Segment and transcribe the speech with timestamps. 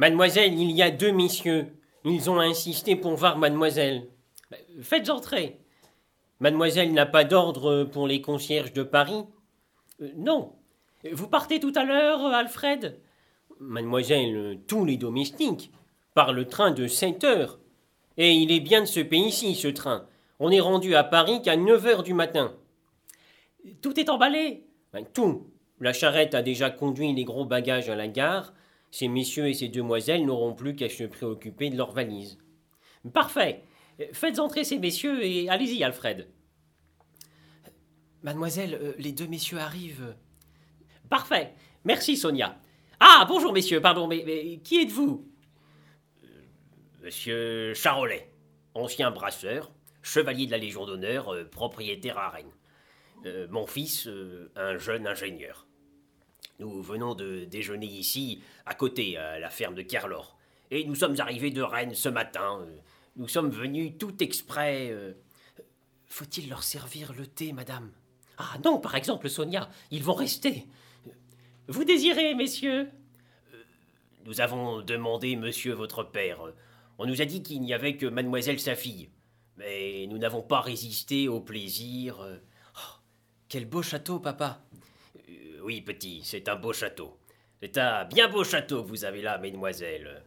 [0.00, 1.66] Mademoiselle, il y a deux messieurs.
[2.06, 4.08] Ils ont insisté pour voir mademoiselle.
[4.50, 5.58] Ben, faites entrer.
[6.38, 9.26] Mademoiselle n'a pas d'ordre pour les concierges de Paris
[10.00, 10.54] euh, Non.
[11.12, 12.98] Vous partez tout à l'heure, Alfred?
[13.58, 15.70] Mademoiselle, tous les domestiques.
[16.14, 17.58] Par le train de 7 heures.
[18.16, 20.06] Et il est bien de ce pays-ci, ce train.
[20.38, 22.54] On est rendu à Paris qu'à 9 heures du matin.
[23.82, 24.64] Tout est emballé
[24.94, 25.50] ben, Tout.
[25.78, 28.54] La charrette a déjà conduit les gros bagages à la gare.
[28.90, 32.38] Ces messieurs et ces demoiselles n'auront plus qu'à se préoccuper de leurs valises.
[33.12, 33.62] Parfait.
[34.12, 36.28] Faites entrer ces messieurs et allez-y, Alfred.
[38.22, 40.14] Mademoiselle, euh, les deux messieurs arrivent.
[41.08, 41.54] Parfait.
[41.84, 42.58] Merci, Sonia.
[42.98, 45.26] Ah, bonjour, messieurs, pardon, mais, qui êtes-vous?
[46.24, 46.26] Euh,
[47.02, 48.30] Monsieur Charolais,
[48.74, 49.70] ancien brasseur,
[50.02, 53.48] chevalier de la Légion d'honneur, euh, propriétaire à Rennes.
[53.50, 54.08] mon fils,
[54.56, 55.66] un jeune ingénieur.
[56.60, 60.36] Nous venons de déjeuner ici, à côté, à la ferme de Kerlor.
[60.70, 62.66] Et nous sommes arrivés de Rennes ce matin.
[63.16, 64.90] Nous sommes venus tout exprès.
[64.90, 65.14] Euh,
[66.06, 67.90] Faut-il leur servir le thé, madame?
[68.36, 70.66] Ah non, par exemple, Sonia, ils vont rester.
[71.66, 72.90] Vous désirez, messieurs?
[73.54, 73.62] Euh,
[74.26, 76.40] Nous avons demandé monsieur votre père.
[76.98, 79.08] On nous a dit qu'il n'y avait que mademoiselle sa fille.
[79.56, 82.20] Mais nous n'avons pas résisté au plaisir.
[82.20, 82.36] Euh,
[82.76, 82.98] oh,
[83.48, 84.62] quel beau château, papa
[85.62, 87.18] oui, petit, c'est un beau château.
[87.60, 90.22] C'est un bien beau château que vous avez là, mesdemoiselles.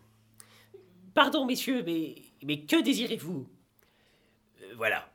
[1.14, 3.48] Pardon, messieurs, mais, que désirez-vous?
[4.62, 5.10] Euh, Voilà.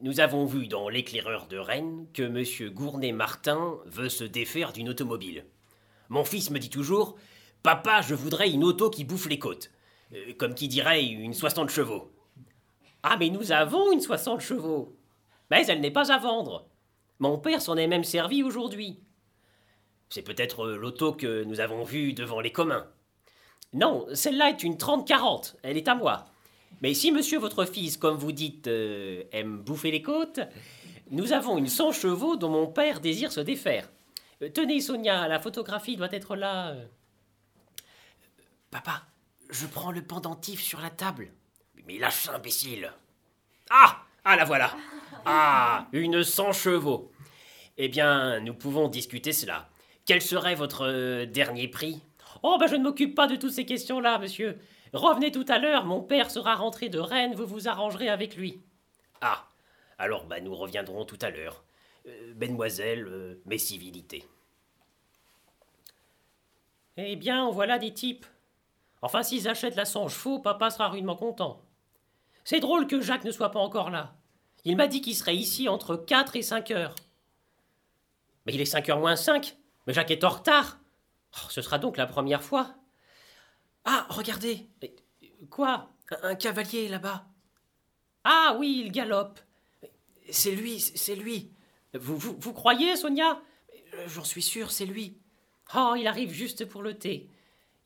[0.00, 2.70] Nous avons vu dans l'éclaireur de Rennes que M.
[2.72, 5.44] Gournay-Martin veut se défaire d'une automobile.
[6.08, 7.16] Mon fils me dit toujours
[7.64, 9.72] Papa, je voudrais une auto qui bouffe les côtes.
[10.12, 12.12] Euh, comme qui dirait une 60 chevaux.
[13.02, 14.96] Ah, mais nous avons une 60 chevaux.
[15.50, 16.68] Mais elle n'est pas à vendre.
[17.18, 19.00] Mon père s'en est même servi aujourd'hui.
[20.08, 22.86] C'est peut-être euh, l'auto que nous avons vue devant les communs.
[23.72, 26.26] Non, celle-là est une 30-40, elle est à moi.
[26.82, 30.40] Mais si monsieur votre fils, comme vous dites, euh, aime bouffer les côtes,
[31.10, 33.90] nous avons une 100 chevaux dont mon père désire se défaire.
[34.42, 36.74] Euh, tenez, Sonia, la photographie doit être là.
[38.70, 39.02] Papa,
[39.50, 41.32] je prends le pendentif sur la table.
[41.86, 42.92] Mais lâche, imbécile
[43.70, 44.76] Ah Ah, la voilà
[45.24, 47.12] Ah Une 100 chevaux
[47.78, 49.68] Eh bien, nous pouvons discuter cela.
[50.06, 52.00] Quel serait votre euh, dernier prix?
[52.44, 54.58] Oh, ben je ne m'occupe pas de toutes ces questions-là, monsieur.
[54.92, 58.60] Revenez tout à l'heure, mon père sera rentré de Rennes, vous vous arrangerez avec lui.
[59.20, 59.48] Ah,
[59.98, 61.64] alors bah, nous reviendrons tout à l'heure.
[62.06, 64.24] Euh, mesdemoiselles, euh, mes civilités.
[66.96, 68.26] Eh bien, voilà des types.
[69.02, 71.60] Enfin, s'ils achètent la 100 chevaux, papa sera rudement content.
[72.44, 74.14] C'est drôle que Jacques ne soit pas encore là.
[74.64, 76.94] Il m'a dit qu'il serait ici entre 4 et 5 heures.
[78.46, 79.56] Mais il est 5 heures moins 5.
[79.86, 80.78] Mais Jacques est en retard.
[81.34, 82.74] Oh, ce sera donc la première fois.
[83.84, 84.68] Ah, regardez.
[85.50, 85.90] Quoi?
[86.22, 87.26] Un, cavalier là-bas.
[88.24, 89.38] Ah oui, il galope.
[90.30, 91.52] C'est lui, c'est lui.
[91.94, 93.40] Vous, croyez, Sonia?
[94.08, 95.18] J'en suis sûr, c'est lui.
[95.74, 97.30] Oh, il arrive juste pour le thé.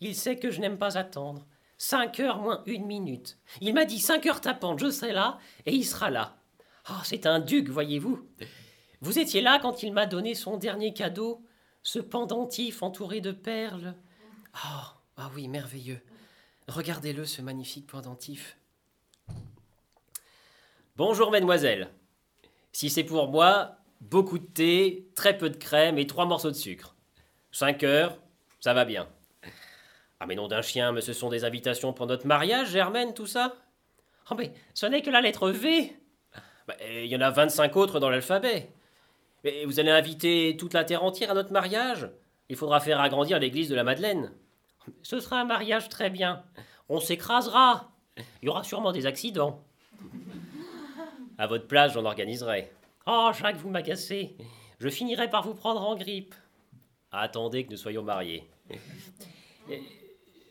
[0.01, 1.47] Il sait que je n'aime pas attendre.
[1.77, 3.39] Cinq heures moins une minute.
[3.61, 6.37] Il m'a dit cinq heures tapantes, je serai là, et il sera là.
[6.91, 8.27] Oh, c'est un duc, voyez-vous.
[9.01, 11.43] Vous étiez là quand il m'a donné son dernier cadeau,
[11.83, 13.95] ce pendentif entouré de perles.
[14.55, 16.01] Ah, ah oui, merveilleux.
[16.69, 18.57] Regardez-le, ce magnifique pendentif.
[20.97, 21.91] Bonjour, mesdemoiselles.
[22.73, 26.57] Si c'est pour moi, beaucoup de thé, très peu de crème et trois morceaux de
[26.57, 26.95] sucre.
[27.53, 28.19] Cinq heures,
[28.61, 29.09] ça va bien.
[30.21, 33.27] Ah, mais nom d'un chien, mais ce sont des invitations pour notre mariage, Germaine, tout
[33.27, 33.57] ça?
[34.31, 35.97] Oh, mais ce n'est que la lettre V.
[36.69, 38.71] Bah, il y en a 25 autres dans l'alphabet.
[39.45, 42.11] Vous allez inviter toute la terre entière à notre mariage?
[42.49, 44.33] Il faudra faire agrandir l'église de la Madeleine.
[45.03, 46.45] Ce sera un mariage très bien.
[46.89, 47.93] On s'écrasera.
[48.17, 49.63] Il y aura sûrement des accidents.
[51.39, 52.71] À votre place, j'en organiserai.
[53.07, 54.37] Oh, Jacques, vous m'agacez.
[54.79, 56.35] Je finirai par vous prendre en grippe.
[57.13, 58.49] Attendez que nous soyons mariés.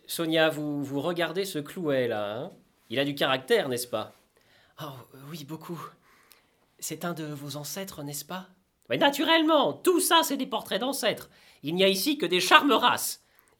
[0.08, 2.52] Sonia, vous, vous regardez ce clouet là, hein?
[2.90, 4.14] Il a du caractère, n'est-ce pas?
[4.82, 4.92] Oh,
[5.30, 5.80] oui, beaucoup.
[6.80, 8.48] C'est un de vos ancêtres, n'est-ce pas?
[8.90, 11.30] Mais naturellement, tout ça, c'est des portraits d'ancêtres.
[11.64, 12.78] Il n'y a ici que des charmes.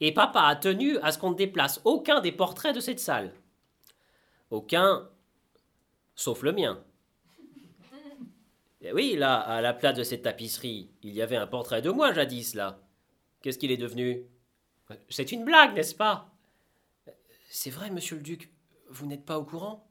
[0.00, 3.32] Et papa a tenu à ce qu'on ne déplace aucun des portraits de cette salle.
[4.50, 5.08] Aucun,
[6.14, 6.82] sauf le mien.
[8.82, 11.90] Eh oui, là, à la place de cette tapisserie, il y avait un portrait de
[11.90, 12.80] moi jadis, là.
[13.42, 14.24] Qu'est-ce qu'il est devenu?
[15.10, 16.30] C'est une blague, n'est-ce pas?
[17.50, 18.50] C'est vrai, monsieur le duc,
[18.88, 19.86] vous n'êtes pas au courant?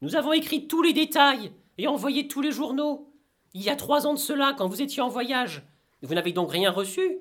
[0.00, 3.13] Nous avons écrit tous les détails et envoyé tous les journaux.
[3.54, 5.62] Il y a trois ans de cela, quand vous étiez en voyage.
[6.02, 7.18] Vous n'avez donc rien reçu?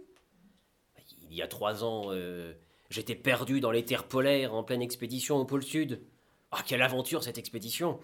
[1.29, 2.53] Il y a trois ans, euh,
[2.93, 5.99] J'étais perdu dans les terres polaires en pleine expédition au pôle Sud.
[6.51, 7.99] Ah, quelle aventure cette expédition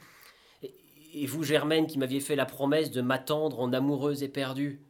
[1.13, 4.81] et, vous, Germaine, qui m'aviez fait la promesse de m'attendre en amoureuse éperdue.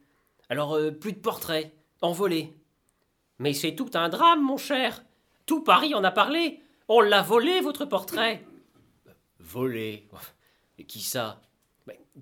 [0.48, 1.70] Alors, euh, plus de portraits,
[2.00, 2.54] envolés.
[3.38, 5.04] Mais c'est tout un drame, mon cher.
[5.44, 6.62] Tout Paris en a parlé.
[6.88, 8.42] On l'a volé, votre portrait.
[9.38, 10.08] Volé?
[10.88, 11.42] Qui ça?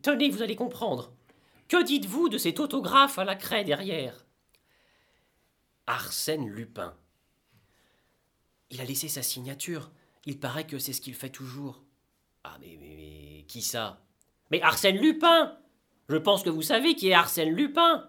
[0.03, 1.13] Tenez, vous allez comprendre.
[1.69, 4.27] Que dites-vous de cet autographe à la craie derrière?
[5.87, 6.95] Arsène Lupin.
[8.71, 9.91] Il a laissé sa signature.
[10.27, 11.83] Il paraît que c'est ce qu'il fait toujours.
[12.45, 14.01] Ah, mais, mais, qui ça?
[14.51, 15.57] Mais Arsène Lupin
[16.09, 18.09] Je pense que vous savez qui est Arsène Lupin.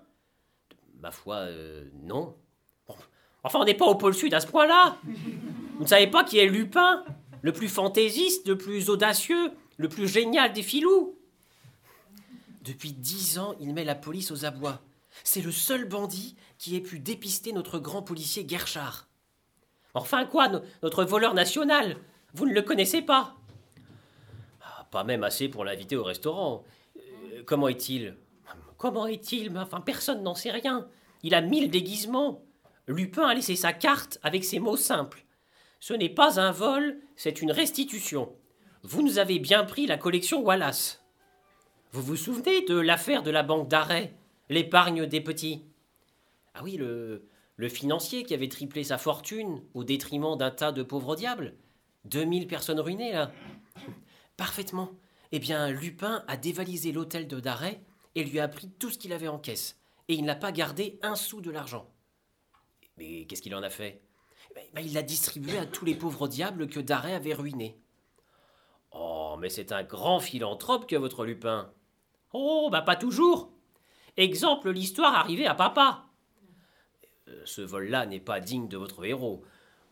[1.00, 2.36] Ma foi, euh, non.
[3.44, 4.98] Enfin, on n'est pas au pôle Sud à ce point-là.
[5.78, 7.06] Vous ne savez pas qui est Lupin?
[7.42, 11.19] Le plus fantaisiste, le plus audacieux, le plus génial des filous
[12.62, 14.82] depuis dix ans, il met la police aux abois.
[15.24, 19.08] C'est le seul bandit qui ait pu dépister notre grand policier Gerchard.
[19.94, 20.50] Enfin quoi,
[20.84, 21.98] notre voleur national?
[22.34, 23.36] Vous ne le connaissez pas?
[24.62, 26.64] Ah, Pas même assez pour l'inviter au restaurant.
[26.98, 28.16] Euh, comment est-il?
[28.78, 29.58] Comment est-il?
[29.58, 30.88] Enfin, personne n'en sait rien.
[31.24, 32.44] Il a mille déguisements.
[32.88, 35.26] Lupin a laissé sa carte avec ces mots simples.
[35.80, 38.34] Ce n'est pas un vol, c'est une restitution.
[38.84, 41.04] Vous nous avez bien pris la collection Wallace.
[41.92, 44.14] Vous vous souvenez de l'affaire de la banque d'arrêt,
[44.50, 45.64] l'épargne des petits?
[46.54, 47.28] Ah oui, le,
[47.68, 51.56] financier qui avait triplé sa fortune au détriment d'un tas de pauvres diables
[52.06, 53.32] 2000 personnes ruinées, là
[54.38, 54.92] Parfaitement.
[55.32, 57.82] Eh bien, Lupin a dévalisé l'hôtel de Darret
[58.14, 59.80] et lui a pris tout ce qu'il avait en caisse.
[60.08, 61.90] Et il n'a pas gardé un sou de l'argent.
[62.98, 64.02] Mais qu'est-ce qu'il en a fait?
[64.54, 67.80] Ben, ben, Il l'a distribué à tous les pauvres diables que Darret avait ruinés.
[68.92, 71.72] Oh, mais c'est un grand philanthrope que votre Lupin.
[72.34, 73.52] Oh, bah pas toujours.
[74.18, 76.06] Exemple l'histoire arrivée à papa.
[77.28, 79.44] Euh, ce vol-là n'est pas digne de votre héros.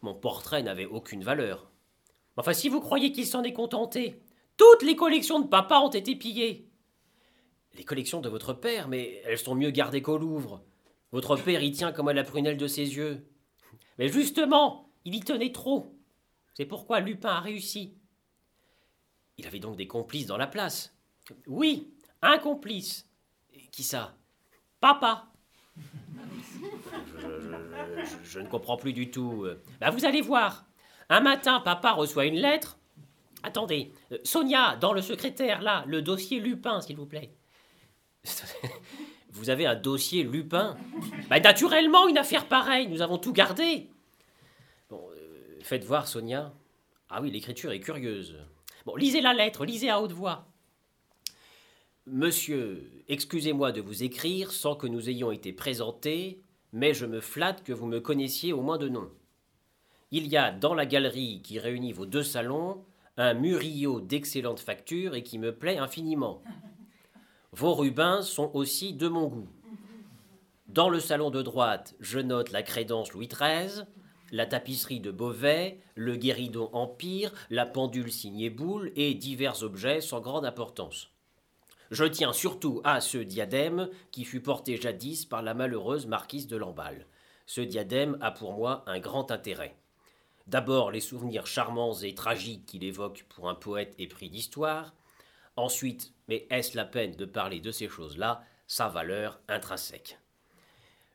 [0.01, 1.71] Mon portrait n'avait aucune valeur.
[2.35, 4.21] Enfin, si vous croyez qu'il s'en est contenté,
[4.57, 6.69] toutes les collections de papa ont été pillées.
[7.75, 10.63] Les collections de votre père, mais elles sont mieux gardées qu'au Louvre.
[11.11, 13.25] Votre père y tient comme à la prunelle de ses yeux.
[13.97, 15.95] Mais justement, il y tenait trop.
[16.53, 17.95] C'est pourquoi Lupin a réussi.
[19.37, 20.95] Il avait donc des complices dans la place.
[21.45, 23.07] Oui, un complice.
[23.71, 24.15] Qui ça?
[24.79, 25.27] Papa.
[28.23, 29.47] Je, ne comprends plus du tout.
[29.79, 30.65] Bah vous allez voir.
[31.09, 32.77] Un matin, papa reçoit une lettre.
[33.43, 37.31] Attendez, euh, Sonia, dans le secrétaire, là, le dossier Lupin, s'il vous plaît.
[39.31, 40.75] Vous avez un dossier Lupin?
[41.29, 43.87] Bah, Naturellement, une affaire pareille, nous avons tout gardé.
[44.89, 46.51] Bon, euh, faites voir, Sonia.
[47.09, 48.35] Ah oui, l'écriture est curieuse.
[48.85, 50.47] Bon, lisez la lettre, lisez à haute voix.
[52.09, 56.39] Monsieur, excusez-moi de vous écrire sans que nous ayons été présentés,
[56.71, 59.09] mais je me flatte que vous me connaissiez au moins de nom.
[60.11, 62.81] Il y a dans la galerie qui réunit vos deux salons
[63.17, 66.41] un Murillo d'excellente facture et qui me plaît infiniment.
[67.51, 69.49] Vos rubins sont aussi de mon goût.
[70.69, 73.83] Dans le salon de droite, je note la crédence Louis XIII,
[74.31, 80.21] la tapisserie de Beauvais, le guéridon Empire, la pendule signée Boule et divers objets sans
[80.21, 81.09] grande importance.
[81.91, 86.57] Je tiens surtout à ce diadème qui fut porté jadis par la malheureuse marquise de
[86.57, 87.05] Lamballe.
[87.45, 89.75] Ce diadème a pour moi un grand intérêt.
[90.47, 94.93] D'abord les souvenirs charmants et tragiques qu'il évoque pour un poète épris d'histoire.
[95.55, 100.19] Ensuite, mais est-ce la peine de parler de ces choses-là, sa valeur intrinsèque.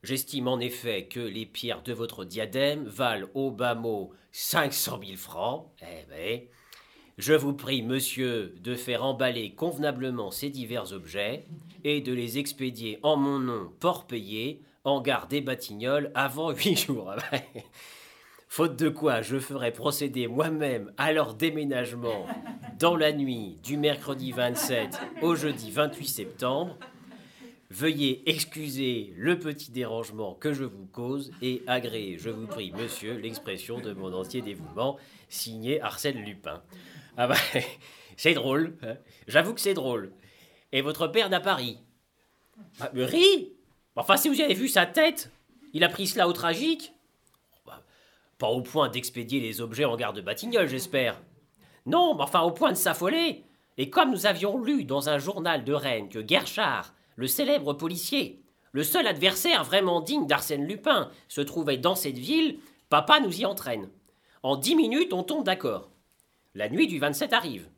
[0.02, 5.16] J'estime en effet que les pierres de votre diadème valent au bas mot 500 000
[5.16, 5.70] francs.
[5.82, 6.40] Eh ben,
[7.18, 11.44] je vous prie, monsieur, de faire emballer convenablement ces divers objets
[11.84, 16.76] et de les expédier en mon nom, port payé, en gare des Batignolles avant huit
[16.76, 17.14] jours.
[18.48, 22.26] Faute de quoi, je ferai procéder moi-même à leur déménagement
[22.78, 26.76] dans la nuit du mercredi 27 au jeudi 28 septembre.
[27.70, 33.14] Veuillez excuser le petit dérangement que je vous cause et agréer, je vous prie, monsieur,
[33.16, 34.98] l'expression de mon entier dévouement,
[35.30, 36.62] signé Arsène Lupin.
[37.16, 37.36] Ah bah,
[38.16, 38.76] c'est drôle.
[38.82, 38.96] Hein.
[39.28, 40.12] J'avoue que c'est drôle.
[40.72, 41.78] Et votre père n'a pas ri.
[42.80, 42.90] Ah,
[43.94, 45.30] Enfin, si vous avez vu sa tête,
[45.74, 46.94] il a pris cela au tragique.
[47.66, 47.82] Bah,
[48.38, 51.20] pas au point d'expédier les objets en garde de Batignolles, j'espère.
[51.84, 53.44] Non, mais enfin au point de s'affoler.
[53.76, 58.42] Et comme nous avions lu dans un journal de Rennes que Gerchard, le célèbre policier,
[58.72, 63.44] le seul adversaire vraiment digne d'Arsène Lupin, se trouvait dans cette ville, papa nous y
[63.44, 63.90] entraîne.
[64.42, 65.91] En dix minutes, on tombe d'accord.
[66.54, 67.68] La nuit du 27 arrive.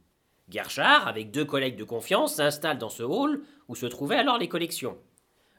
[0.49, 4.49] Gerchard, avec deux collègues de confiance, s'installe dans ce hall où se trouvaient alors les
[4.49, 4.99] collections.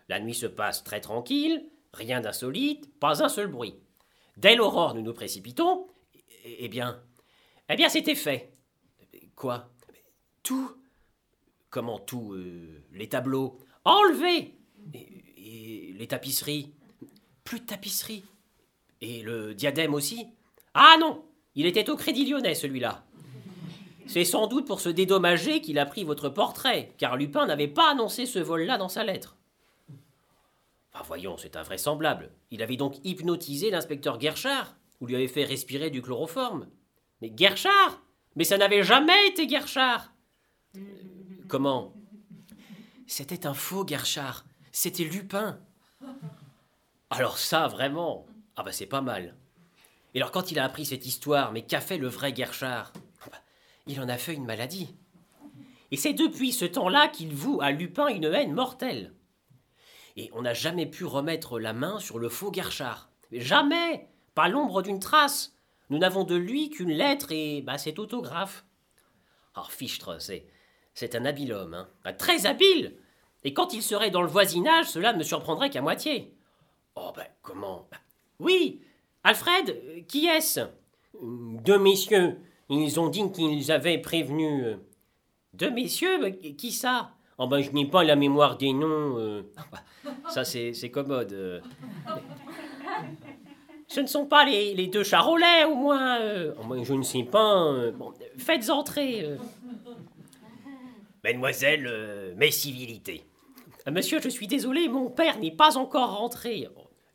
[0.09, 3.75] La nuit se passe très tranquille, rien d'insolite, pas un seul bruit.
[4.37, 5.87] Dès l'aurore, nous nous précipitons.
[6.43, 7.01] Eh bien,
[7.69, 8.53] eh bien, c'était fait.
[9.35, 9.71] Quoi?
[10.43, 10.71] Tout.
[11.69, 14.55] Comment tout euh, Les tableaux Enlevés
[14.93, 16.73] et, les tapisseries
[17.43, 18.23] Plus de tapisseries.
[19.01, 20.27] Et le diadème aussi
[20.73, 23.04] Ah non Il était au Crédit Lyonnais, celui-là.
[24.07, 27.91] C'est sans doute pour se dédommager qu'il a pris votre portrait, car Lupin n'avait pas
[27.91, 29.35] annoncé ce vol-là dans sa lettre.
[30.93, 32.31] Ah, voyons, c'est invraisemblable.
[32.51, 36.67] Il avait donc hypnotisé l'inspecteur Gerchard, ou lui avait fait respirer du chloroforme.
[37.21, 38.01] Mais Gerchard
[38.35, 40.13] Mais ça n'avait jamais été Gerchard
[41.47, 41.93] Comment?
[43.07, 44.45] C'était un faux Gerchard.
[44.71, 45.59] C'était Lupin.
[47.09, 48.25] Alors ça, vraiment?
[48.55, 49.35] Ah bah c'est pas mal.
[50.13, 53.01] Et alors quand il a appris cette histoire, mais qu'a fait le vrai Gerchard bah,
[53.87, 54.95] Il en a fait une maladie.
[55.91, 59.13] Et c'est depuis ce temps-là qu'il voue à Lupin une haine mortelle.
[60.17, 63.09] Et on n'a jamais pu remettre la main sur le faux Gerchard.
[63.31, 65.53] Jamais Pas l'ombre d'une trace
[65.89, 68.65] Nous n'avons de lui qu'une lettre et bah, cet autographe.
[69.53, 72.13] Ah, oh, Fichtre, c'est, un habile homme, hein.
[72.13, 72.95] très habile
[73.43, 76.33] Et quand il serait dans le voisinage, cela ne me surprendrait qu'à moitié.
[76.95, 77.87] Oh, ben, comment?
[77.91, 77.97] Bah,
[78.39, 78.81] Oui
[79.23, 80.61] Alfred, qui est-ce?
[81.21, 82.37] Deux messieurs.
[82.69, 84.65] Ils ont dit qu'ils avaient prévenu.
[84.65, 84.75] Euh,
[85.53, 87.11] deux messieurs Qui ça?
[87.37, 89.17] Oh ben, je n'ai pas la mémoire des noms.
[89.19, 89.43] Euh.
[90.29, 91.33] Ça, c'est, commode.
[91.33, 91.59] Euh.
[93.87, 96.19] Ce ne sont pas les, deux charolais, au moins.
[96.59, 97.91] Oh ben, je ne sais pas.
[97.91, 99.37] Bon, faites entrer.
[101.23, 103.23] Mademoiselle, mes civilités.
[103.91, 106.67] Monsieur, je suis désolé, mon père n'est pas encore rentré.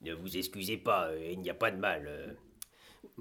[0.03, 2.37] Ne vous excusez pas, il n'y a pas de mal.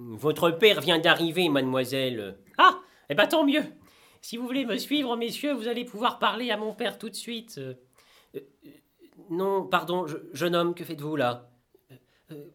[0.01, 2.37] Votre père vient d'arriver, mademoiselle.
[2.57, 2.79] Ah,
[3.09, 3.63] eh ben tant mieux.
[4.21, 7.15] Si vous voulez me suivre, messieurs, vous allez pouvoir parler à mon père tout de
[7.15, 7.57] suite.
[7.57, 7.73] Euh,
[8.35, 8.39] euh,
[9.29, 11.49] non, pardon, jeune homme, que faites-vous là?
[12.31, 12.45] Euh,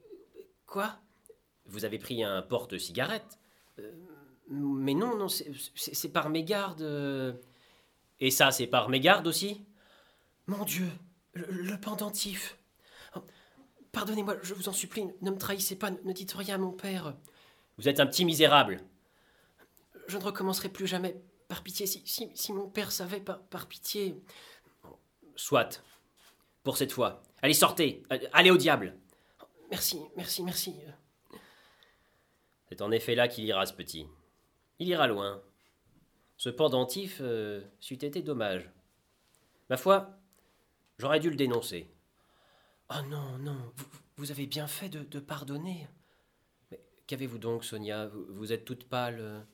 [0.67, 0.99] Quoi?
[1.67, 3.39] Vous avez pris un porte-cigarette
[4.49, 6.83] Mais non, non, c'est par mégarde.
[8.21, 9.65] Et ça, c'est par mégarde aussi?
[10.47, 10.89] Mon Dieu,
[11.35, 12.59] le, pendentif.
[13.17, 13.21] Oh,
[13.93, 17.15] pardonnez-moi, je vous en supplie, ne me trahissez pas, ne dites rien à mon père.
[17.79, 18.81] Vous êtes un petit misérable.
[20.07, 21.21] Je ne recommencerai plus jamais.
[21.49, 24.23] Par pitié, si, si, mon père savait, par, par pitié.
[25.37, 25.83] Soit.
[26.63, 27.23] Pour cette fois.
[27.43, 28.03] Allez, sortez.
[28.33, 28.97] Allez au diable.
[29.71, 30.75] Merci, merci, merci.
[32.69, 34.07] C'est en effet là qu'il ira, ce petit.
[34.79, 35.43] Il ira loin.
[36.37, 38.71] Ce pendentif euh, c'eût été dommage.
[39.71, 40.19] Ma foi,
[40.99, 41.91] j'aurais dû le dénoncer.
[42.91, 43.73] Oh non, non,
[44.17, 45.87] vous, avez bien fait de, pardonner.
[47.07, 48.11] Qu'avez-vous donc, Sonia?
[48.31, 49.47] Vous, êtes toute pâle.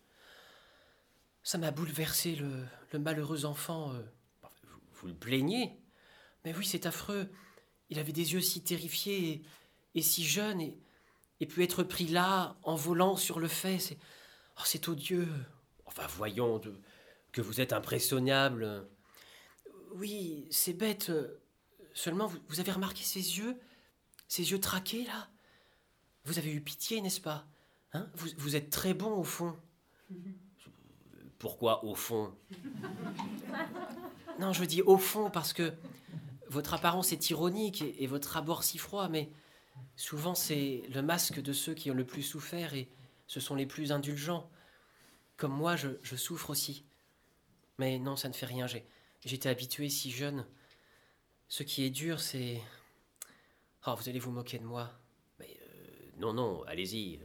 [1.42, 3.92] Ça m'a bouleversé, le, malheureux enfant.
[3.92, 4.02] Euh.
[4.94, 5.80] Vous, le plaignez
[6.44, 7.28] Mais oui, c'est affreux.
[7.88, 9.42] Il avait des yeux si terrifiés
[9.94, 13.98] et, si jeunes, et, puis être pris là, en volant sur le fait, c'est.
[14.58, 15.28] Oh, c'est odieux.
[15.86, 16.60] Enfin, voyons,
[17.32, 18.86] que vous êtes impressionnable.
[19.94, 21.10] Oui, c'est bête.
[21.94, 23.56] Seulement, vous, avez remarqué ses yeux
[24.28, 25.28] Ses yeux traqués, là?
[26.24, 27.46] Vous avez eu pitié, n'est-ce pas?
[27.92, 28.08] Hein?
[28.14, 29.56] Vous, vous êtes très bon, au fond.
[31.38, 32.34] Pourquoi au fond?
[34.38, 35.74] Non, je dis au fond parce que
[36.48, 39.30] votre apparence est ironique et, votre abord si froid, mais
[39.96, 42.88] souvent c'est le masque de ceux qui ont le plus souffert et
[43.26, 44.50] ce sont les plus indulgents.
[45.36, 46.84] Comme moi, je, souffre aussi.
[47.78, 48.66] Mais non, ça ne fait rien.
[49.26, 50.46] J'étais habitué si jeune.
[51.48, 52.62] Ce qui est dur, c'est.
[53.86, 54.90] Oh, vous allez vous moquer de moi.
[56.20, 57.20] Mais euh, non, non, allez-y.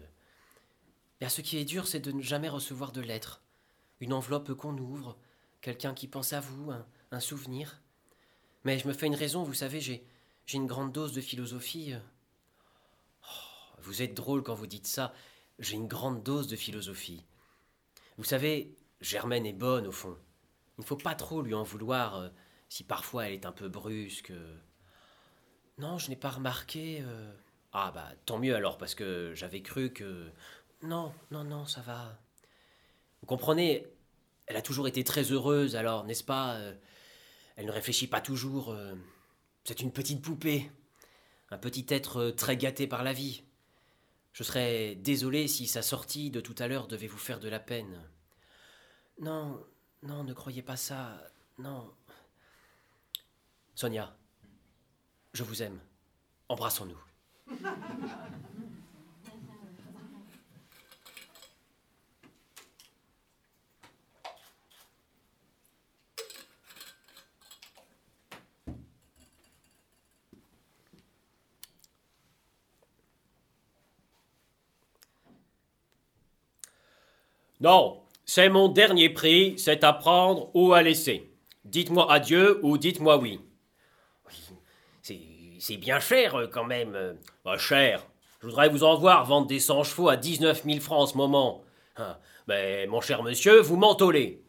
[1.20, 3.42] Bien, ce qui est dur, c'est de ne jamais recevoir de lettres
[4.02, 5.18] une enveloppe qu'on ouvre,
[5.62, 7.82] quelqu'un qui pense à vous, un, souvenir.
[8.66, 10.06] Mais je me fais une raison, vous savez, j'ai,
[10.54, 11.94] une grande dose de philosophie.
[13.24, 15.14] Oh, vous êtes drôle quand vous dites ça.
[15.60, 17.24] J'ai une grande dose de philosophie.
[18.18, 20.18] Vous savez, Germaine est bonne au fond.
[20.78, 22.30] Il ne faut pas trop lui en vouloir euh,
[22.68, 24.34] si parfois elle est un peu brusque.
[25.78, 27.00] Non, je n'ai pas remarqué.
[27.02, 27.34] Euh.
[27.78, 30.32] Ah bah tant mieux alors parce que j'avais cru que.
[30.82, 32.18] Non, non, non, ça va.
[33.20, 33.86] Vous comprenez,
[34.48, 36.74] elle a toujours été très heureuse, alors, n'est-ce pas euh,
[37.58, 38.72] Elle ne réfléchit pas toujours.
[38.72, 38.96] Euh,
[39.66, 40.72] c'est une petite poupée,
[41.50, 43.44] un petit être euh, très gâté par la vie.
[44.32, 47.60] Je serais désolé si sa sortie de tout à l'heure devait vous faire de la
[47.60, 48.02] peine.
[49.20, 49.62] Non,
[50.02, 51.22] non, ne croyez pas ça.
[51.58, 51.94] Non.
[53.76, 54.16] Sonia,
[55.34, 55.82] je vous aime.
[56.48, 57.15] Embrassons-nous.
[77.62, 81.32] Non, c'est mon dernier prix, c'est à prendre ou à laisser.
[81.64, 83.40] Dites-moi adieu ou dites-moi oui
[85.78, 87.18] bien cher euh, quand même.
[87.44, 88.06] Pas cher.
[88.42, 91.18] Je voudrais vous en voir vendre des 100 chevaux à 19 000 francs en ce
[91.18, 91.64] moment.
[92.48, 94.44] Mais mon cher monsieur, vous mentolez.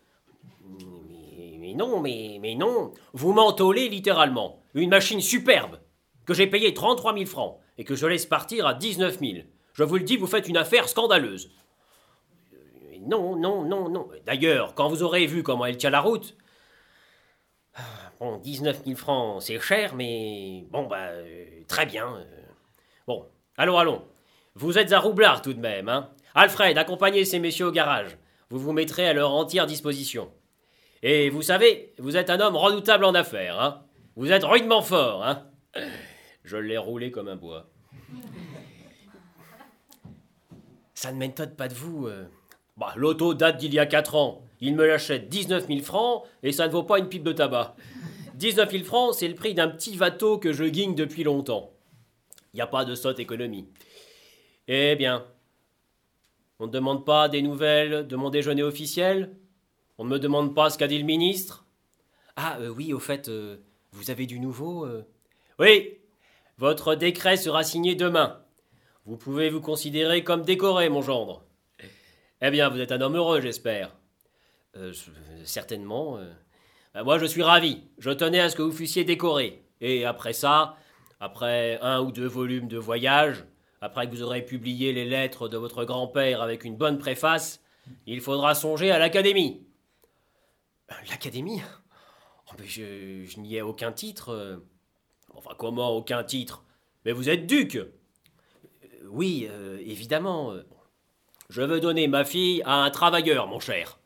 [1.59, 2.93] Mais, non, mais, mais non.
[3.13, 4.63] Vous mentolez littéralement.
[4.75, 5.79] Une machine superbe
[6.27, 9.33] que j'ai payée 33 000 francs et que je laisse partir à 19 000.
[9.73, 11.51] Je vous le dis, vous faites une affaire scandaleuse.
[13.01, 14.09] Non, non, non, non.
[14.25, 16.37] D'ailleurs, quand vous aurez vu comment elle tient la route.
[18.19, 22.17] Bon, 19 000 francs, c'est cher, mais bon, bah, euh, très bien.
[22.17, 22.25] Euh.
[23.07, 23.27] Bon,
[23.59, 24.03] allons, allons.
[24.55, 28.17] Vous êtes à Roublard tout de même, hein Alfred, accompagnez ces messieurs au garage.
[28.49, 30.31] Vous vous mettrez à leur entière disposition.
[31.03, 33.85] Et vous savez, vous êtes un homme redoutable en affaires, hein
[34.17, 35.47] Vous êtes rudement fort, hein
[36.45, 37.69] Je l'ai roulé comme un bois.
[40.95, 42.07] Ça ne m'étonne pas de vous.
[42.07, 42.25] Euh.
[42.79, 44.46] Bah, l'auto date d'il y a 4 ans.
[44.61, 47.77] Il me l'achète 19 000 francs et ça ne vaut pas une pipe de tabac.
[48.35, 51.73] 19 000 francs, c'est le prix d'un petit bateau que je guigne depuis longtemps.
[52.53, 53.67] Il n'y a pas de sotte économie.
[54.69, 55.25] Eh bien,
[56.59, 59.37] on ne demande pas des nouvelles de mon déjeuner officiel?
[59.99, 61.65] On ne me demande pas ce qu'a dit le ministre?
[62.37, 63.57] Ah euh, oui, au fait, euh,
[63.93, 65.03] vous avez du nouveau euh
[65.59, 65.99] Oui,
[66.59, 68.43] votre décret sera signé demain.
[69.07, 71.45] Vous pouvez vous considérer comme décoré, mon gendre.
[72.43, 73.96] Eh bien, vous êtes un homme heureux, j'espère.
[74.77, 74.93] Euh,
[75.45, 76.19] certainement.
[76.19, 76.33] Euh.
[76.95, 77.83] Ben, moi, je suis ravi.
[77.99, 79.63] Je tenais à ce que vous fussiez décoré.
[79.81, 80.77] Et après ça,
[81.21, 83.45] après un ou deux volumes de voyage,
[83.81, 87.61] après que vous aurez publié les lettres de votre grand-père avec une bonne préface,
[88.07, 89.67] il faudra songer à l'académie.
[90.91, 91.63] Euh, l'académie?
[92.49, 94.61] Oh, je n'y ai aucun titre.
[95.35, 96.65] Enfin, comment aucun titre?
[97.05, 97.79] Mais vous êtes duc
[99.05, 99.49] Oui,
[99.81, 100.55] évidemment.
[101.51, 103.99] Je veux donner ma fille à un travailleur, mon cher.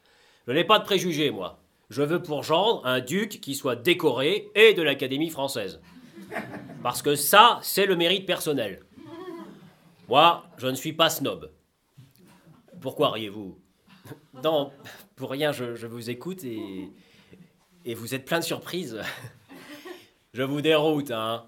[0.46, 1.60] Je n'ai pas de préjugés, moi.
[1.90, 5.80] Je veux pour gendre un duc qui soit décoré et de l'Académie française.
[6.82, 8.80] Parce que ça, c'est le mérite personnel.
[10.08, 11.50] Moi, je ne suis pas snob.
[12.80, 13.58] Pourquoi riez-vous?
[14.42, 14.72] Non,
[15.16, 16.90] pour rien, je, vous écoute et,
[17.84, 19.00] et vous êtes plein de surprises.
[20.32, 21.46] Je vous déroute, hein,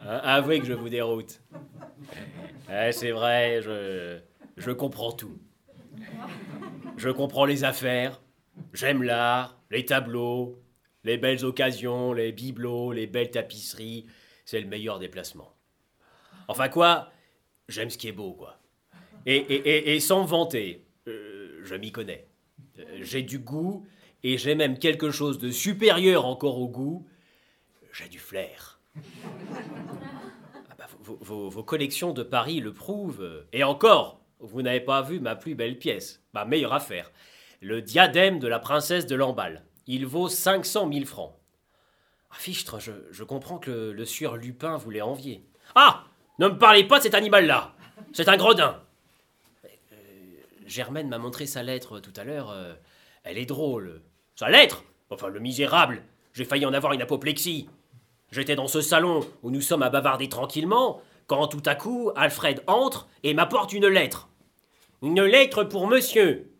[0.00, 1.40] hein Avouez que je vous déroute.
[2.70, 4.18] Eh, c'est vrai, je,
[4.56, 5.38] je comprends tout.
[6.96, 8.20] Je comprends les affaires,
[8.72, 10.62] j'aime l'art, les tableaux,
[11.04, 14.06] les belles occasions, les bibelots, les belles tapisseries.
[14.44, 15.52] C'est le meilleur déplacement.
[16.48, 17.10] Enfin quoi,
[17.68, 18.58] j'aime ce qui est beau, quoi.
[19.24, 22.26] Et, sans vanter, euh, je m'y connais.
[22.78, 23.86] Euh, j'ai du goût
[24.24, 27.06] et j'ai même quelque chose de supérieur encore au goût.
[27.92, 28.80] J'ai du flair.
[28.96, 33.44] Ah bah, vos collections de Paris le prouvent.
[33.52, 37.10] Et encore, vous n'avez pas vu ma plus belle pièce, ma meilleure affaire.
[37.60, 39.64] Le diadème de la princesse de Lamballe.
[39.86, 41.34] Il vaut 500 000 francs.
[42.30, 45.44] Ah, Fichtre, je, comprends que le, sieur Lupin voulait envier.
[45.74, 46.04] Ah
[46.38, 47.74] Ne me parlez pas de cet animal-là
[48.12, 48.82] C'est un gredin
[49.64, 49.68] euh,
[50.66, 52.50] Germaine m'a montré sa lettre tout à l'heure.
[52.50, 52.74] Euh,
[53.22, 54.02] elle est drôle.
[54.34, 54.84] Sa lettre?
[55.10, 56.02] Enfin, le misérable
[56.32, 57.68] J'ai failli en avoir une apoplexie.
[58.32, 62.62] J'étais dans ce salon où nous sommes à bavarder tranquillement, quand tout à coup, Alfred
[62.66, 64.28] entre et m'apporte une lettre.
[65.02, 66.52] Une lettre pour monsieur.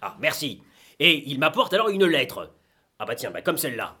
[0.00, 0.62] Ah, merci.
[1.00, 2.54] Et il m'apporte alors une lettre.
[2.98, 3.96] Ah bah tiens, bah comme celle-là.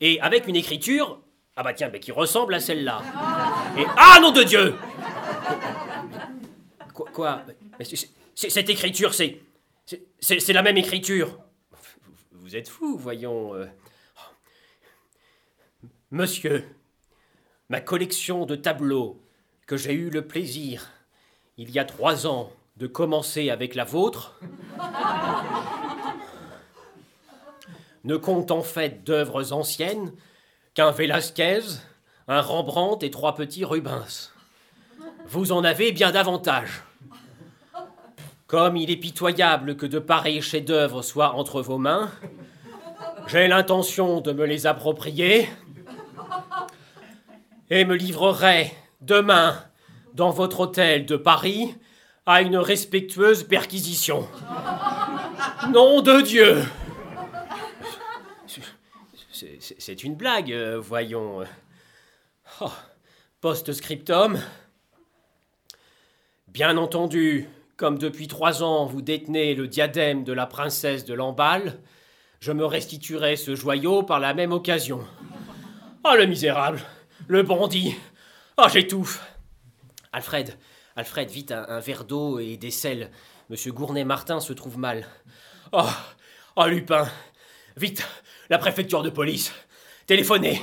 [0.00, 1.20] Et avec une écriture,
[1.56, 3.02] ah bah tiens, bah, qui ressemble à celle-là.
[3.78, 4.74] Et ah nom de Dieu
[6.94, 7.42] Quoi,
[8.34, 9.40] Cette écriture, c'est
[10.18, 11.38] c'est la même écriture.
[12.32, 13.54] Vous êtes fou, voyons.
[13.54, 13.66] Euh.
[16.10, 16.64] Monsieur,
[17.68, 19.20] ma collection de tableaux
[19.66, 20.90] que j'ai eu le plaisir,
[21.56, 24.38] il y a trois ans, de commencer avec la vôtre
[28.04, 30.12] ne compte en fait d'œuvres anciennes
[30.74, 31.60] qu'un Velasquez,
[32.28, 34.32] un Rembrandt et trois petits Rubens.
[35.28, 36.82] Vous en avez bien davantage.
[38.46, 42.12] Comme il est pitoyable que de pareils chefs-d'œuvre soient entre vos mains,
[43.26, 45.48] j'ai l'intention de me les approprier
[47.70, 49.64] et me livrerai demain
[50.14, 51.74] dans votre hôtel de Paris
[52.26, 54.28] à une respectueuse perquisition.
[55.70, 56.64] Nom de Dieu
[59.78, 61.44] C'est une blague, euh, voyons.
[62.60, 62.72] Oh,
[63.40, 64.40] Post-scriptum.
[66.48, 71.78] Bien entendu, comme depuis trois ans vous détenez le diadème de la princesse de Lamballe,
[72.40, 75.06] je me restituerai ce joyau par la même occasion.
[76.02, 76.80] Ah, oh, le misérable
[77.28, 77.94] Le bandit
[78.56, 79.22] Ah, oh, j'étouffe
[80.12, 80.56] Alfred,
[80.96, 83.10] Alfred, vite un, verre d'eau et des sels.
[83.50, 85.06] Monsieur Gournay-Martin se trouve mal.
[85.72, 85.84] Oh,
[86.56, 87.06] oh, Lupin
[87.76, 88.06] Vite,
[88.48, 89.52] la préfecture de police
[90.06, 90.60] Téléphonez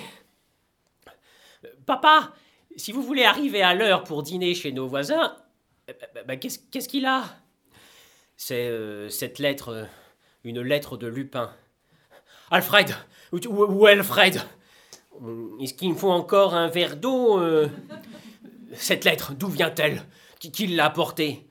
[1.86, 2.32] Papa,
[2.76, 5.36] si vous voulez arriver à l'heure pour dîner chez nos voisins,
[5.88, 7.26] eh, eh, bah, qu'est-ce qu'il a?
[8.36, 9.86] C'est euh, cette lettre, euh,
[10.43, 11.54] une lettre de Lupin.
[12.50, 12.96] Alfred
[13.32, 14.41] Où, est Alfred?
[15.62, 17.69] Est-ce qu'il me faut encore un verre d'eau euh?
[18.74, 20.04] Cette lettre, d'où vient-elle?
[20.51, 21.47] Qui, l'a apportée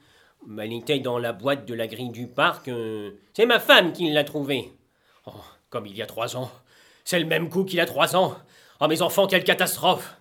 [0.58, 2.70] Elle était dans la boîte de la grille du parc.
[3.32, 4.72] C'est ma femme qui l'a trouvée.
[5.26, 5.32] Oh,
[5.70, 6.50] comme il y a trois ans.
[7.04, 8.36] C'est le même coup qu'il a trois ans.
[8.80, 10.16] Oh, mes enfants, quelle catastrophe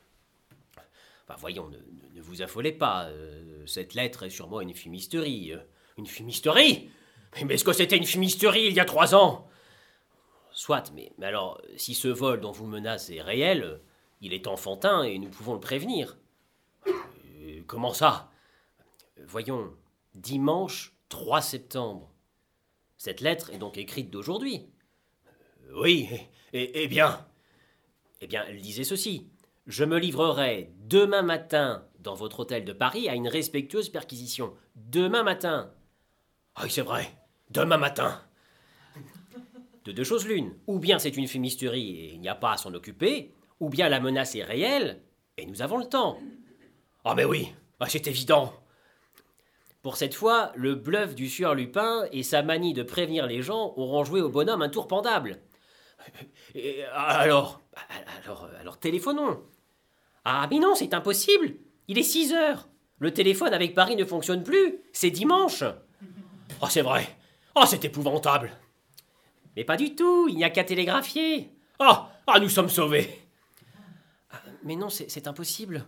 [1.32, 3.06] bah, voyons, ne, vous affolez pas.
[3.06, 5.54] Euh, cette lettre est sûrement une fumisterie.
[5.54, 5.60] Euh.
[5.98, 6.90] Une fumisterie
[7.46, 9.48] Mais est-ce que c'était une fumisterie il y a trois ans?
[10.52, 13.80] Soit, mais, alors, si ce vol dont vous menacez est réel,
[14.20, 16.18] il est enfantin et nous pouvons le prévenir.
[16.88, 18.31] Euh, comment ça?
[19.18, 19.74] Voyons,
[20.16, 22.12] dimanche 3 septembre.
[22.98, 24.68] Cette lettre est donc écrite d'aujourd'hui.
[25.74, 26.10] Oui,
[26.54, 27.26] et, bien
[28.20, 29.28] Eh bien, elle disait ceci.
[29.68, 34.54] Je me livrerai demain matin dans votre hôtel de Paris à une respectueuse perquisition.
[34.76, 35.72] Demain matin.
[36.56, 37.12] Ah oui, c'est vrai.
[37.50, 38.22] Demain matin.
[39.86, 40.54] De deux choses l'une.
[40.68, 43.90] Ou bien c'est une fumisterie et il n'y a pas à s'en occuper, ou bien
[43.90, 45.02] la menace est réelle
[45.38, 46.20] et nous avons le temps.
[47.04, 48.54] Ah mais oui, ah, c'est évident.
[49.82, 53.74] Pour cette fois, le bluff du sieur Lupin et sa manie de prévenir les gens
[53.78, 55.40] auront joué au bonhomme un tour pendable.
[56.94, 57.62] Alors
[58.24, 59.42] Alors, alors téléphonons.
[60.26, 61.56] Ah, mais non, c'est impossible.
[61.88, 62.68] Il est 6 heures.
[63.00, 64.78] Le téléphone avec Paris ne fonctionne plus.
[64.94, 65.64] C'est dimanche.
[66.62, 67.08] Oh, c'est vrai.
[67.56, 68.52] Oh, c'est épouvantable.
[69.56, 70.28] Mais pas du tout.
[70.30, 71.52] Il n'y a qu'à télégraphier.
[71.80, 73.10] Ah, ah, nous sommes sauvés.
[74.32, 75.86] Ah, mais non, c'est impossible.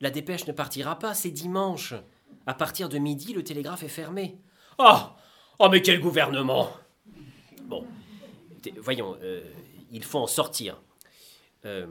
[0.00, 1.14] La dépêche ne partira pas.
[1.14, 1.94] C'est dimanche.
[2.46, 4.38] À partir de midi, le télégraphe est fermé.
[4.78, 5.16] Ah
[5.58, 6.70] Oh, mais quel gouvernement
[7.62, 7.86] Bon,
[8.78, 9.42] voyons, euh,
[9.92, 10.80] il faut en sortir.
[11.64, 11.86] Euh,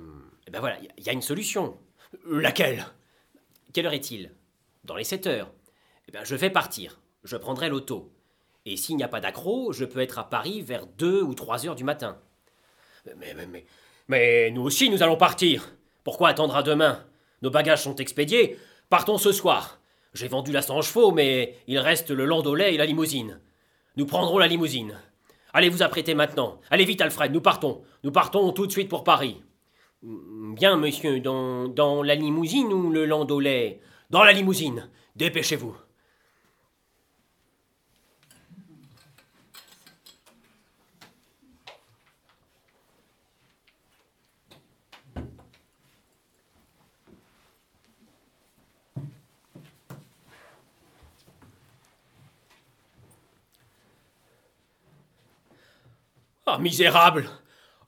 [0.45, 1.77] eh ben voilà, il y a une solution.
[2.27, 2.86] Laquelle?
[3.71, 4.32] Quelle heure est-il?
[4.84, 5.51] Dans les 7 heures.
[6.08, 6.99] Eh ben, je vais partir.
[7.23, 8.12] Je prendrai l'auto.
[8.65, 11.65] Et s'il n'y a pas d'accro, je peux être à Paris vers 2 ou 3
[11.65, 12.19] heures du matin.
[13.17, 13.65] Mais, mais, mais,
[14.08, 15.73] mais nous aussi, nous allons partir.
[16.03, 17.03] Pourquoi attendre à demain?
[17.41, 18.58] Nos bagages sont expédiés.
[18.89, 19.79] Partons ce soir.
[20.13, 23.39] J'ai vendu la 100 chevaux, mais il reste le landaulet et la limousine.
[23.97, 24.99] Nous prendrons la limousine.
[25.54, 26.60] Allez vous apprêter maintenant.
[26.69, 27.84] Allez vite, Alfred, nous partons.
[28.04, 29.41] Nous partons tout de suite pour Paris.
[30.02, 34.89] Bien, monsieur, dans, dans la limousine ou le landaulet Dans la limousine.
[35.15, 35.76] Dépêchez-vous.
[56.55, 57.27] Ah, misérable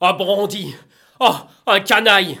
[0.00, 0.74] Ah, brandi
[1.20, 1.36] Oh,
[1.68, 2.40] un canaille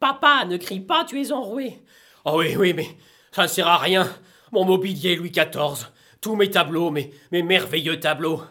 [0.00, 1.78] Papa, ne crie pas, tu es enroué.
[2.24, 2.88] Oh oui, oui, mais
[3.30, 4.08] ça ne sert à rien.
[4.50, 5.90] Mon mobilier Louis XIV,
[6.22, 8.42] tous mes tableaux, mes, mes merveilleux tableaux.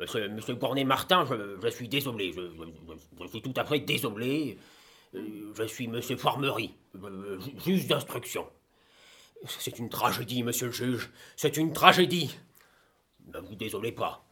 [0.00, 4.58] Monsieur, monsieur Cornet-Martin, je, suis désolé, je, suis tout à fait désolé.
[5.12, 6.74] Je suis monsieur Formerie,
[7.66, 8.48] juge d'instruction.
[9.46, 12.34] C'est une tragédie, monsieur le juge, c'est une tragédie.
[13.26, 14.23] Ne vous désolez pas.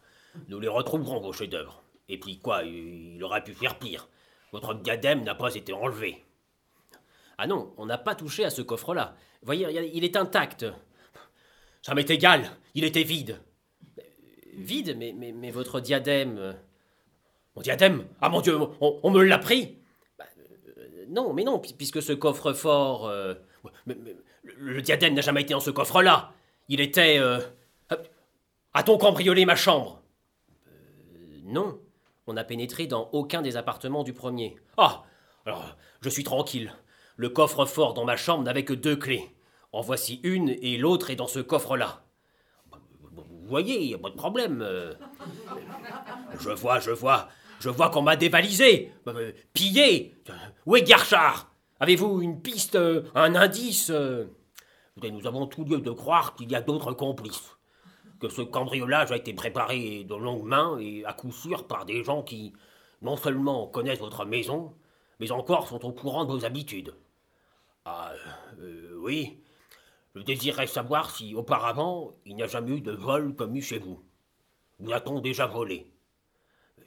[0.47, 1.83] Nous les retrouverons, vos chefs-d'œuvre.
[2.09, 4.07] Et puis quoi, il aurait pu faire pire.
[4.51, 6.23] Votre diadème n'a pas été enlevé.
[7.37, 9.15] Ah non, on n'a pas touché à ce coffre-là.
[9.41, 10.65] Voyez, il est intact.
[11.81, 13.39] Ça m'est égal, il était vide.
[14.53, 16.37] Vide mais, votre diadème.
[16.37, 16.53] Euh,
[17.55, 19.77] mon diadème Ah mon Dieu, on, me l'a pris
[20.17, 20.25] bah,
[20.77, 23.07] euh, Non, mais non, puisque ce coffre-fort.
[23.07, 23.33] Euh,
[23.85, 26.33] le diadème n'a jamais été dans ce coffre-là.
[26.69, 27.19] Il était.
[28.73, 30.02] A-t-on cambriolé ma chambre?
[31.43, 31.79] Non,
[32.25, 34.55] on n'a pénétré dans aucun des appartements du premier.
[34.77, 35.03] Ah
[35.45, 36.73] Alors, je suis tranquille.
[37.17, 39.29] Le coffre-fort dans ma chambre n'avait que deux clés.
[39.71, 42.03] En voici une et l'autre est dans ce coffre-là.
[42.71, 44.65] Vous voyez, il n'y a pas de problème.
[46.39, 47.27] Je vois, je vois.
[47.59, 50.15] Je vois qu'on m'a dévalisé, euh, pillé.
[50.65, 52.77] Où est Garchard Avez-vous une piste,
[53.15, 53.91] un indice
[55.01, 57.52] Nous avons tout lieu de croire qu'il y a d'autres complices
[58.19, 62.03] que ce cambriolage a été préparé de longue main et à coup sûr par des
[62.03, 62.53] gens qui
[63.01, 64.73] non seulement connaissent votre maison,
[65.19, 66.95] mais encore sont au courant de vos habitudes.
[67.85, 68.13] Ah,
[68.59, 69.39] euh, oui.
[70.15, 74.01] Je désirerais savoir si auparavant il n'y a jamais eu de vol commis chez vous.
[74.79, 75.91] Vous a-t-on déjà volé?
[76.79, 76.83] Euh,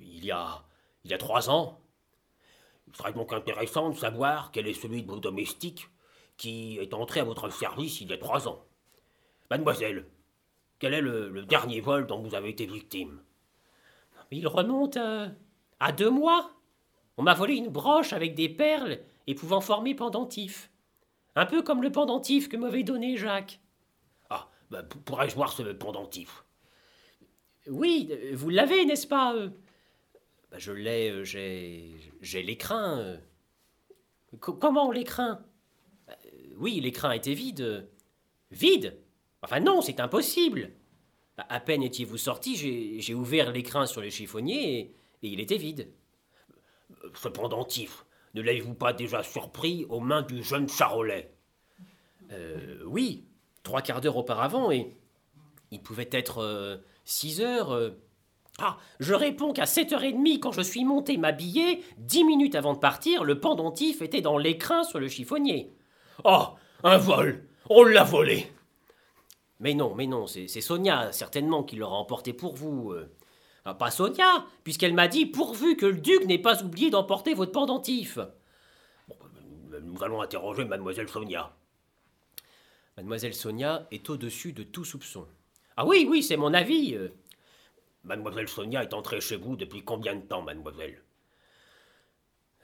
[0.00, 0.64] Il y a.
[1.04, 1.80] il y a trois ans.
[2.88, 5.88] Il serait donc intéressant de savoir quel est celui de vos domestiques
[6.36, 8.64] qui est entré à votre service il y a trois ans.
[9.50, 10.06] Mademoiselle,
[10.80, 13.22] quel est le, dernier vol dont vous avez été victime?
[14.32, 16.50] Il remonte à deux mois.
[17.16, 20.70] On m'a volé une broche avec des perles et pouvant former pendentif.
[21.36, 23.60] Un peu comme le pendentif que m'avait donné Jacques.
[24.30, 26.44] Ah, ben, pourrais-je voir ce pendentif?
[27.68, 29.50] Oui, vous l'avez, n'est-ce pas euh?
[30.50, 32.98] Ben, Je l'ai, euh, j'ai, j'ai l'écrin.
[32.98, 33.16] Euh.
[34.38, 35.44] comment l'écrin?
[36.06, 36.16] Ben,
[36.56, 37.86] Oui, l'écrin était vide.
[38.50, 38.98] Vide
[39.42, 40.72] Enfin non, c'est impossible.
[41.48, 45.90] À peine étiez-vous sorti, j'ai, ouvert l'écrin sur le chiffonnier et il était vide.
[47.14, 51.32] Ce pendentif, ne l'avez-vous pas déjà surpris aux mains du jeune Charolais?
[52.32, 53.24] Euh, Oui,
[53.62, 54.96] trois quarts d'heure auparavant, et
[55.70, 57.72] il pouvait être euh, six heures.
[57.72, 57.90] Euh.
[58.58, 62.54] Ah, je réponds qu'à sept heures et demie, quand je suis monté m'habiller, dix minutes
[62.54, 65.72] avant de partir, le pendentif était dans l'écrin sur le chiffonnier.
[66.24, 66.48] Oh,
[66.82, 68.46] un vol On l'a volé
[69.60, 72.94] Mais non, mais non, c'est Sonia, certainement, qui l'aura emporté pour vous.
[73.64, 77.52] Ah, pas Sonia, puisqu'elle m'a dit pourvu que le duc n'ait pas oublié d'emporter votre
[77.52, 78.18] pendentif.
[79.82, 81.52] nous allons interroger mademoiselle Sonia.
[82.96, 85.26] Mademoiselle Sonia est au-dessus de tout soupçon.
[85.76, 86.94] Ah oui, oui, c'est mon avis.
[86.94, 87.08] Euh.
[88.04, 91.02] Mademoiselle Sonia est entrée chez vous depuis combien de temps, mademoiselle?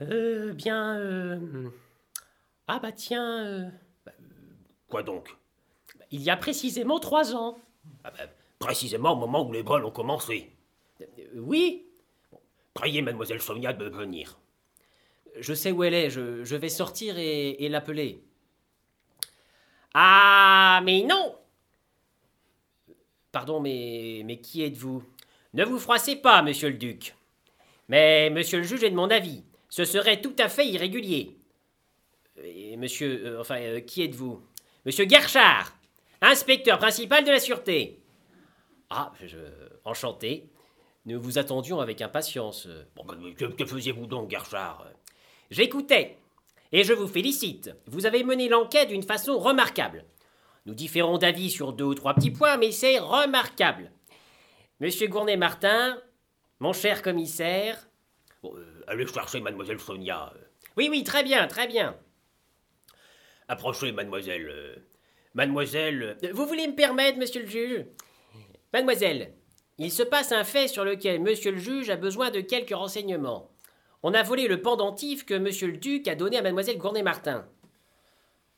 [0.03, 0.99] Euh, bien.
[0.99, 1.71] Euh...
[2.69, 3.45] Ah bah tiens.
[3.47, 3.71] Euh.
[4.05, 4.13] Bah,
[4.89, 5.35] quoi donc?
[6.11, 7.59] Il y a précisément trois ans.
[8.05, 8.25] Ah bah,
[8.59, 10.51] précisément au moment où les vols ont commencé.
[11.35, 11.87] Oui
[12.75, 14.39] Priez mademoiselle Sonia de venir.
[15.39, 18.23] Je sais où elle est, je, vais sortir et, l'appeler.
[19.95, 21.37] Ah, mais non
[23.33, 25.03] Pardon, mais, mais qui êtes-vous?
[25.55, 27.15] Ne vous froissez pas, monsieur le duc.
[27.89, 29.43] Mais monsieur le juge est de mon avis.
[29.69, 31.37] Ce serait tout à fait irrégulier.
[32.43, 34.43] Et monsieur, euh, enfin, euh, qui êtes-vous?
[34.85, 35.76] Monsieur Gerchard,
[36.21, 38.01] inspecteur principal de la sûreté.
[38.91, 39.39] Ah, je,
[39.85, 40.49] enchanté.
[41.07, 42.69] Nous vous attendions avec impatience.
[42.97, 43.05] Bon,
[43.37, 44.87] que, faisiez-vous donc, Gerchard
[45.51, 46.19] J'écoutais.
[46.73, 47.71] Et je vous félicite.
[47.87, 50.05] Vous avez mené l'enquête d'une façon remarquable.
[50.67, 53.93] Nous différons d'avis sur deux ou trois petits points, mais c'est remarquable.
[54.81, 56.03] Monsieur Gournay-Martin,
[56.59, 57.89] mon cher commissaire.
[58.45, 60.33] Euh, allez chercher mademoiselle Sonia.
[60.77, 61.97] Oui, oui, très bien, très bien.
[63.47, 64.83] Approchez, mademoiselle.
[65.37, 66.17] Euh, mademoiselle.
[66.33, 67.85] Vous voulez me permettre, monsieur le juge?
[68.73, 69.35] Mademoiselle,
[69.79, 73.51] il se passe un fait sur lequel monsieur le juge a besoin de quelques renseignements.
[74.03, 77.47] On a volé le pendentif que monsieur le duc a donné à mademoiselle Gournay-Martin.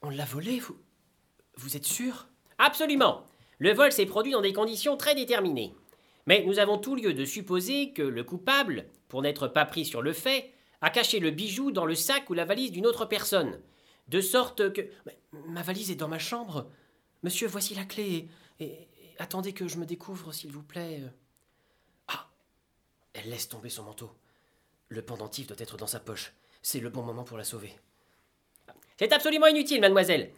[0.02, 0.76] On l'a volé, vous?
[1.56, 2.28] Vous êtes sûr?
[2.58, 3.24] Absolument.
[3.58, 5.74] Le vol s'est produit dans des conditions très déterminées.
[6.26, 10.02] Mais nous avons tout lieu de supposer que le coupable, pour n'être pas pris sur
[10.02, 13.60] le fait, a caché le bijou dans le sac ou la valise d'une autre personne.
[14.08, 14.88] De sorte que.
[15.32, 16.70] ma valise est dans ma chambre.
[17.22, 18.28] Monsieur, voici la clé.
[18.60, 21.02] et, attendez que je me découvre, s'il vous plaît.
[22.08, 22.28] Ah
[23.14, 24.10] Elle laisse tomber son manteau.
[24.88, 26.32] Le pendentif doit être dans sa poche.
[26.62, 27.74] C'est le bon moment pour la sauver.
[28.98, 30.32] C'est absolument inutile, mademoiselle.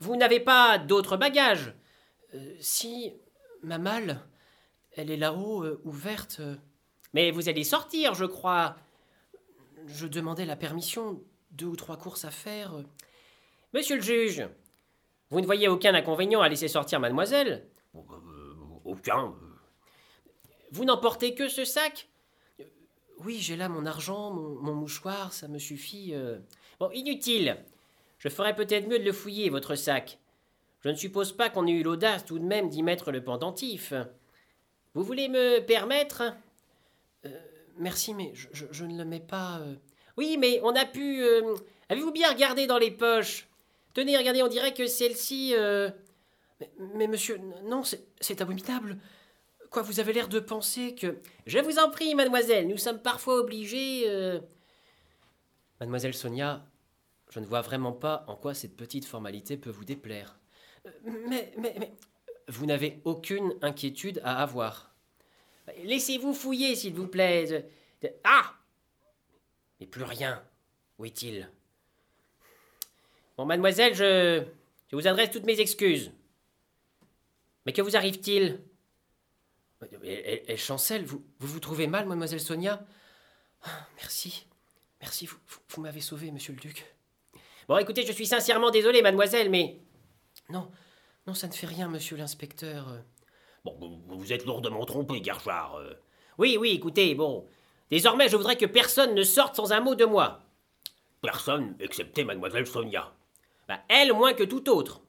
[0.00, 1.72] Vous n'avez pas d'autres bagages
[2.34, 3.12] euh, Si,
[3.62, 4.20] ma malle.
[4.92, 6.42] Elle est là-haut, euh, ouverte.
[7.14, 8.76] Mais vous allez sortir, je crois.
[9.86, 11.22] Je demandais la permission.
[11.52, 12.74] Deux ou trois courses à faire.
[13.74, 14.46] Monsieur le juge,
[15.30, 17.66] vous ne voyez aucun inconvénient à laisser sortir mademoiselle?
[17.94, 18.00] Euh,
[18.84, 19.34] aucun.
[20.72, 22.08] Vous n'emportez que ce sac?
[23.24, 26.10] Oui, j'ai là mon argent, mon, mouchoir, ça me suffit.
[26.12, 26.38] Euh.
[26.80, 27.56] Bon, inutile.
[28.18, 30.18] Je ferais peut-être mieux de le fouiller, votre sac.
[30.80, 33.94] Je ne suppose pas qu'on ait eu l'audace tout de même d'y mettre le pendentif.
[34.92, 36.22] Vous voulez me permettre?
[37.24, 37.30] Euh,
[37.78, 39.62] Merci, mais je, ne le mets pas.
[40.18, 41.24] Oui, mais on a pu.
[41.88, 43.48] Avez-vous bien regardé dans les poches?
[43.94, 45.54] Tenez, regardez, on dirait que celle-ci.
[46.94, 47.82] Mais, monsieur, non,
[48.20, 48.98] c'est abominable.
[49.70, 51.18] Quoi, vous avez l'air de penser que...
[51.46, 54.02] Je vous en prie, mademoiselle, nous sommes parfois obligés...
[54.06, 54.38] Euh,
[55.80, 56.66] mademoiselle Sonia,
[57.30, 60.38] je ne vois vraiment pas en quoi cette petite formalité peut vous déplaire.
[60.86, 60.90] Euh,
[61.26, 61.92] mais, mais, mais...
[62.48, 64.94] Vous n'avez aucune inquiétude à avoir.
[65.84, 67.66] Laissez-vous fouiller, s'il vous plaît.
[68.24, 68.52] Ah
[69.80, 70.42] Mais plus rien.
[70.98, 71.48] Où est-il?
[73.36, 74.44] Bon, mademoiselle, je...
[74.92, 76.12] vous adresse toutes mes excuses.
[77.66, 78.60] Mais que vous arrive-t-il?
[80.04, 81.04] Elle, chancelle.
[81.04, 82.84] Vous, vous, vous trouvez mal, mademoiselle Sonia?
[83.62, 84.46] Ah, Merci.
[85.00, 85.36] Merci, vous,
[85.68, 86.84] vous, m'avez sauvé, monsieur le duc.
[87.68, 89.80] Bon, écoutez, je suis sincèrement désolé, mademoiselle, mais.
[90.48, 90.70] Non,
[91.26, 93.02] non, ça ne fait rien, monsieur l'inspecteur.
[93.64, 95.80] Bon, vous êtes lourdement trompé, Gerchard.
[96.38, 97.48] Oui, oui, écoutez, bon.
[97.90, 100.40] Désormais, je voudrais que personne ne sorte sans un mot de moi.
[101.20, 103.12] Personne, excepté mademoiselle Sonia.
[103.68, 105.02] Bah, elle moins que tout autre.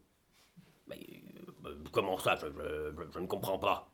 [1.92, 2.48] comment ça je,
[3.14, 3.90] je ne comprends pas.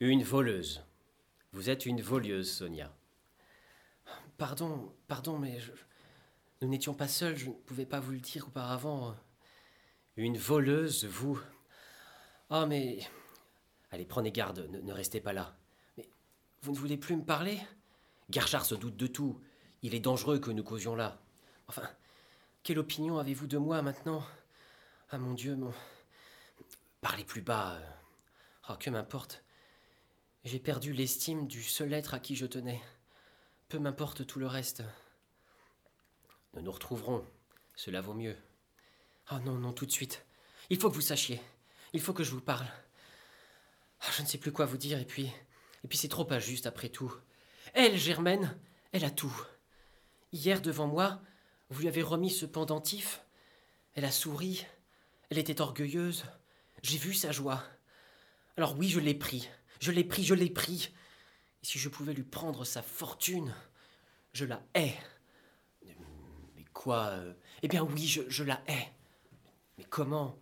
[0.00, 0.84] Une voleuse.
[1.52, 2.94] Vous êtes une voleuse, Sonia.
[4.36, 5.58] Pardon, pardon, mais
[6.60, 9.16] nous n'étions pas seuls, je ne pouvais pas vous le dire auparavant.
[10.16, 11.40] Une voleuse, vous
[12.50, 12.98] Ah, mais.
[13.90, 15.56] Allez, prenez garde, ne, restez pas là.
[15.96, 16.06] Mais
[16.60, 17.58] vous ne voulez plus me parler?
[18.30, 19.40] Garchard se doute de tout.
[19.82, 21.20] Il est dangereux que nous causions là.
[21.68, 21.88] Enfin,
[22.62, 24.24] quelle opinion avez-vous de moi maintenant?
[25.10, 25.72] Ah mon Dieu, mon.
[27.00, 27.78] Parlez plus bas.
[28.68, 29.44] Oh, que m'importe.
[30.44, 32.82] J'ai perdu l'estime du seul être à qui je tenais.
[33.68, 34.82] Peu m'importe tout le reste.
[36.54, 37.24] Nous nous retrouverons.
[37.76, 38.36] Cela vaut mieux.
[39.30, 40.24] Oh non, non, tout de suite.
[40.70, 41.40] Il faut que vous sachiez.
[41.92, 42.66] Il faut que je vous parle.
[44.00, 45.30] Ah, je ne sais plus quoi vous dire, et puis.
[45.84, 47.14] Et puis c'est trop injuste après tout.
[47.76, 48.58] Elle, Germaine,
[48.92, 49.38] elle a tout.
[50.32, 51.20] Hier, devant moi,
[51.68, 53.22] vous lui avez remis ce pendentif.
[53.92, 54.64] Elle a souri.
[55.28, 56.24] Elle était orgueilleuse.
[56.82, 57.62] J'ai vu sa joie.
[58.56, 59.50] Alors oui, je l'ai pris.
[59.78, 60.94] Je l'ai pris, je l'ai pris.
[61.62, 63.54] Et si je pouvais lui prendre sa fortune,
[64.32, 64.94] je la hais.
[66.54, 68.88] Mais quoi euh, Eh bien oui, je, je la hais.
[69.76, 70.38] Mais comment?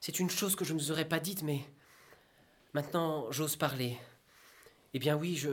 [0.00, 1.60] C'est une chose que je ne vous aurais pas dite, mais
[2.74, 3.96] maintenant j'ose parler.
[4.94, 5.50] Eh bien oui, je...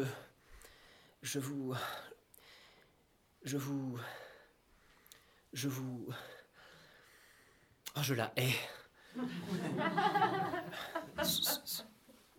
[1.22, 1.74] Je vous...
[3.44, 3.98] Je vous...
[5.54, 6.08] Je vous...
[7.96, 8.54] Oh, je la hais.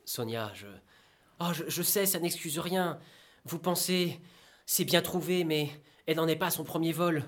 [0.04, 0.66] Sonia, je...
[1.40, 2.98] Oh, je, sais, ça n'excuse rien.
[3.44, 4.20] Vous pensez,
[4.66, 5.70] c'est bien trouvé, mais
[6.06, 7.24] elle n'en est pas à son premier vol.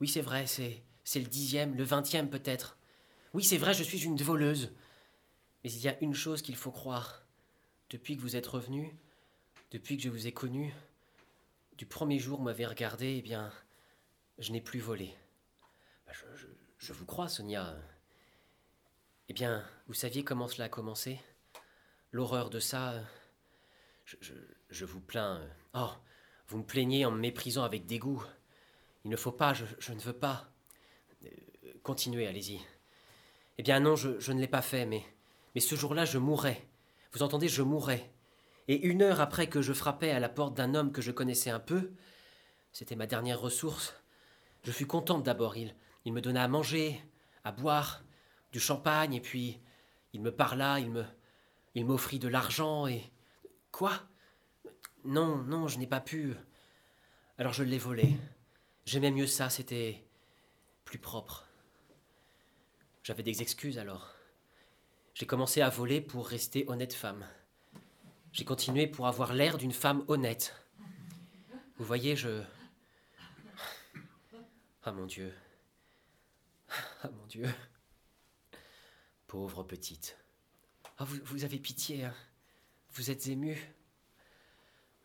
[0.00, 2.78] Oui, c'est vrai, c'est, c'est le dixième, le vingtième peut-être.
[3.34, 4.72] Oui, c'est vrai, je suis une voleuse.
[5.64, 7.21] Mais il y a une chose qu'il faut croire.
[7.92, 8.96] Depuis que vous êtes revenu,
[9.70, 10.72] depuis que je vous ai connu,
[11.76, 13.52] du premier jour où vous m'avez regardé, eh bien,
[14.38, 15.14] je n'ai plus volé.
[16.06, 16.12] Bah,
[16.78, 17.76] je, vous crois, Sonia.
[19.28, 21.20] Eh bien, vous saviez comment cela a commencé?
[22.12, 22.94] L'horreur de ça.
[24.06, 25.46] Je, vous plains.
[25.74, 25.90] Oh,
[26.48, 28.24] vous me plaignez en me méprisant avec dégoût.
[29.04, 30.50] Il ne faut pas, je, ne veux pas.
[31.26, 31.28] Euh,
[31.82, 32.58] continuez, allez-y.
[33.58, 35.04] Eh bien non, je, ne l'ai pas fait, mais,
[35.54, 36.66] mais ce jour-là, je mourrais.
[37.12, 38.10] Vous entendez, je mourrais.
[38.68, 41.50] Et une heure après que je frappais à la porte d'un homme que je connaissais
[41.50, 41.92] un peu,
[42.72, 43.94] c'était ma dernière ressource,
[44.64, 45.56] je fus contente d'abord.
[45.56, 47.02] Il, il me donna à manger,
[47.44, 48.02] à boire,
[48.52, 49.60] du champagne, et puis
[50.12, 51.04] il me parla, il me,
[51.74, 53.02] il m'offrit de l'argent et.
[53.70, 53.92] Quoi?
[55.04, 56.34] Non, non, je n'ai pas pu.
[57.38, 58.16] Alors je l'ai volé.
[58.84, 60.04] J'aimais mieux ça, c'était
[60.84, 61.46] plus propre.
[63.02, 64.11] J'avais des excuses alors.
[65.14, 67.26] J'ai commencé à voler pour rester honnête femme.
[68.32, 70.54] J'ai continué pour avoir l'air d'une femme honnête.
[71.76, 72.42] Vous voyez, je.
[74.84, 75.34] Ah mon Dieu.
[77.02, 77.48] Ah mon Dieu.
[79.26, 80.16] Pauvre petite.
[80.98, 82.14] Ah, vous, avez pitié, hein
[82.92, 83.58] Vous êtes ému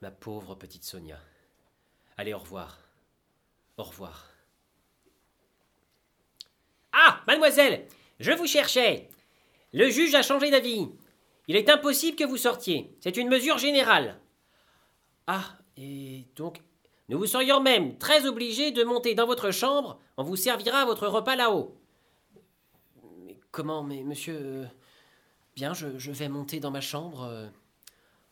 [0.01, 1.19] Ma pauvre petite Sonia.
[2.17, 2.79] Allez, au revoir.
[3.77, 4.29] Au revoir.
[6.91, 7.87] Ah, mademoiselle,
[8.19, 9.09] je vous cherchais.
[9.77, 10.89] Le juge a changé d'avis.
[11.47, 12.97] Il est impossible que vous sortiez.
[12.99, 14.19] C'est une mesure générale.
[15.27, 16.63] Ah, et donc
[17.09, 19.99] Nous vous serions même très obligés de monter dans votre chambre.
[20.17, 21.79] On vous servira votre repas là-haut.
[23.23, 24.39] Mais comment, mais monsieur.
[24.41, 24.65] Euh,
[25.55, 27.21] Bien, je, vais monter dans ma chambre.
[27.21, 27.47] Euh.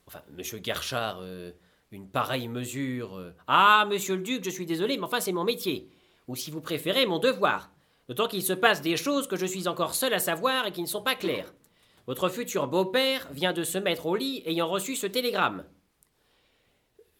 [0.08, 1.51] Enfin, monsieur Garchard, euh,
[1.91, 3.34] une pareille mesure.
[3.45, 5.91] Ah, monsieur le duc, je suis désolé, mais enfin, c'est mon métier.
[6.27, 7.69] Ou si vous préférez, mon devoir.
[8.08, 10.82] D'autant qu'il se passe des choses que je suis encore seul à savoir et qui
[10.82, 11.54] ne sont pas claires.
[12.08, 15.65] Votre futur beau-père vient de se mettre au lit ayant reçu ce télégramme.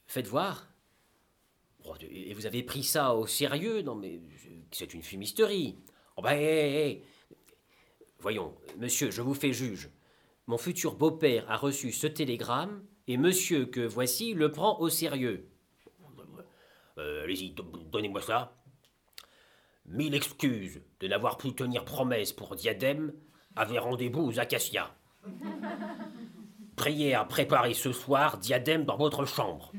[0.06, 0.68] Faites voir.
[2.02, 3.82] Et vous avez pris ça au sérieux?
[3.82, 4.20] Non, mais
[4.72, 5.78] c'est une fumisterie.
[6.18, 7.04] Oh ben, hé, hé,
[8.20, 9.90] Voyons, monsieur, je vous fais juge.
[10.48, 15.48] Mon futur beau-père a reçu ce télégramme, et monsieur que voici le prend au sérieux.
[16.98, 17.54] Euh, allez-y,
[17.92, 18.56] donnez-moi ça.
[19.88, 23.14] Mille excuses de n'avoir pu tenir promesse pour Diadème
[23.56, 24.92] avait rendez-vous aux Acacias.
[26.76, 29.72] Priez à préparer ce soir Diadème dans votre chambre.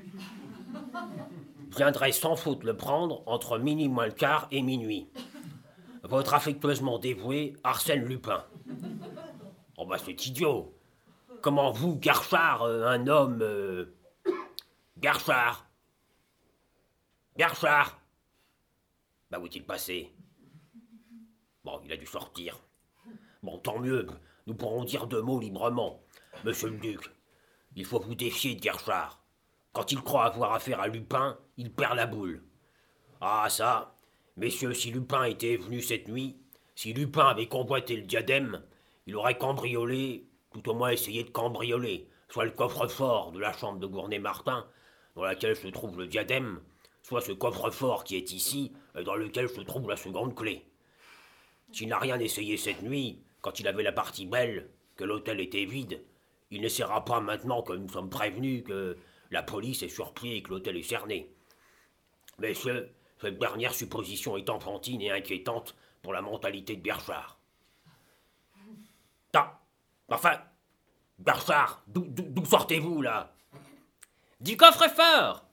[1.76, 5.08] Viendrai sans faute le prendre entre minuit moins le quart et minuit.
[6.04, 8.44] Votre affectueusement dévoué Arsène Lupin.
[9.76, 10.72] Oh bah c'est idiot.
[11.42, 13.40] Comment vous, Garchard, euh, un homme...
[13.42, 13.94] Euh...
[14.98, 15.66] Garchard
[17.36, 18.00] Garchard
[19.38, 20.12] Où est-il passé
[21.64, 22.60] Bon, il a dû sortir.
[23.42, 24.06] Bon, tant mieux,
[24.46, 26.02] nous pourrons dire deux mots librement.
[26.44, 27.00] Monsieur le duc,
[27.74, 29.22] il faut vous défier de Garchard.
[29.72, 32.42] Quand il croit avoir affaire à Lupin, il perd la boule.
[33.20, 33.94] Ah, ça
[34.36, 36.36] Messieurs, si Lupin était venu cette nuit,
[36.74, 38.62] si Lupin avait convoité le diadème,
[39.06, 43.78] il aurait cambriolé, tout au moins essayé de cambrioler, soit le coffre-fort de la chambre
[43.78, 44.66] de Gournay-Martin,
[45.14, 46.60] dans laquelle se trouve le diadème,
[47.02, 50.64] soit ce coffre-fort qui est ici, et dans lequel se trouve la seconde clé.
[51.72, 55.64] S'il n'a rien essayé cette nuit, quand il avait la partie belle, que l'hôtel était
[55.64, 56.02] vide,
[56.50, 58.96] il n'essaiera pas maintenant que nous sommes prévenus que
[59.30, 61.30] la police est surpris et que l'hôtel est cerné.
[62.38, 62.90] Messieurs,
[63.20, 67.38] cette dernière supposition est enfantine et inquiétante pour la mentalité de Berchard.
[69.34, 69.60] Ah,
[70.08, 70.40] enfin,
[71.18, 73.34] Berchard, d'où sortez-vous là?
[74.40, 75.45] Du coffre-fort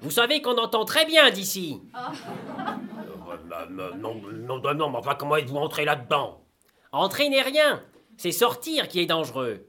[0.00, 1.80] Vous savez qu'on entend très bien d'ici.
[1.94, 3.66] Euh,
[3.96, 6.44] non, non, non, mais enfin, comment êtes-vous entré là-dedans?
[6.92, 7.82] Entrer n'est rien,
[8.16, 9.66] c'est sortir qui est dangereux.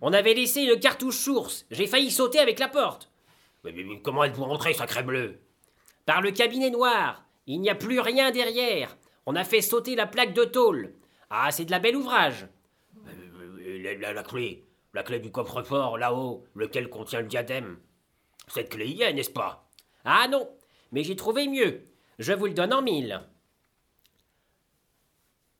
[0.00, 3.10] On avait laissé une cartouche source, j'ai failli sauter avec la porte.
[3.64, 5.38] Mais, comment êtes-vous rentré, sacré bleu?
[6.04, 7.24] Par le cabinet noir.
[7.46, 8.96] Il n'y a plus rien derrière.
[9.24, 10.92] On a fait sauter la plaque de tôle.
[11.30, 12.46] Ah, c'est de la belle ouvrage.
[13.08, 14.64] Euh, la, clé,
[14.94, 17.78] la clé du coffre-fort, là-haut, lequel contient le diadème.
[18.48, 19.68] Cette clé y est, n'est-ce pas?
[20.04, 20.48] Ah non,
[20.92, 21.84] mais j'ai trouvé mieux.
[22.18, 23.20] Je vous le donne en mille.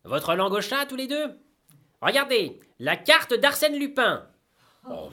[0.05, 1.37] Votre langue au chat, tous les deux?
[2.01, 4.26] Regardez, la carte d'Arsène Lupin.
[4.89, 5.11] Oh,